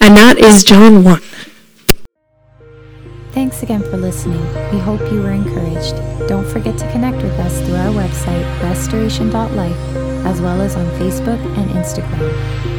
And 0.00 0.16
that 0.16 0.38
is 0.38 0.64
John 0.64 1.02
1. 1.02 1.20
Thanks 3.32 3.62
again 3.62 3.82
for 3.82 3.96
listening. 3.96 4.42
We 4.70 4.78
hope 4.78 5.00
you 5.10 5.22
were 5.22 5.32
encouraged. 5.32 5.96
Don't 6.28 6.46
forget 6.46 6.78
to 6.78 6.90
connect 6.92 7.16
with 7.16 7.32
us 7.40 7.60
through 7.62 7.76
our 7.76 7.92
website, 7.92 8.44
restoration.life, 8.62 9.96
as 10.26 10.40
well 10.40 10.60
as 10.60 10.76
on 10.76 10.86
Facebook 11.00 11.40
and 11.56 11.70
Instagram. 11.70 12.73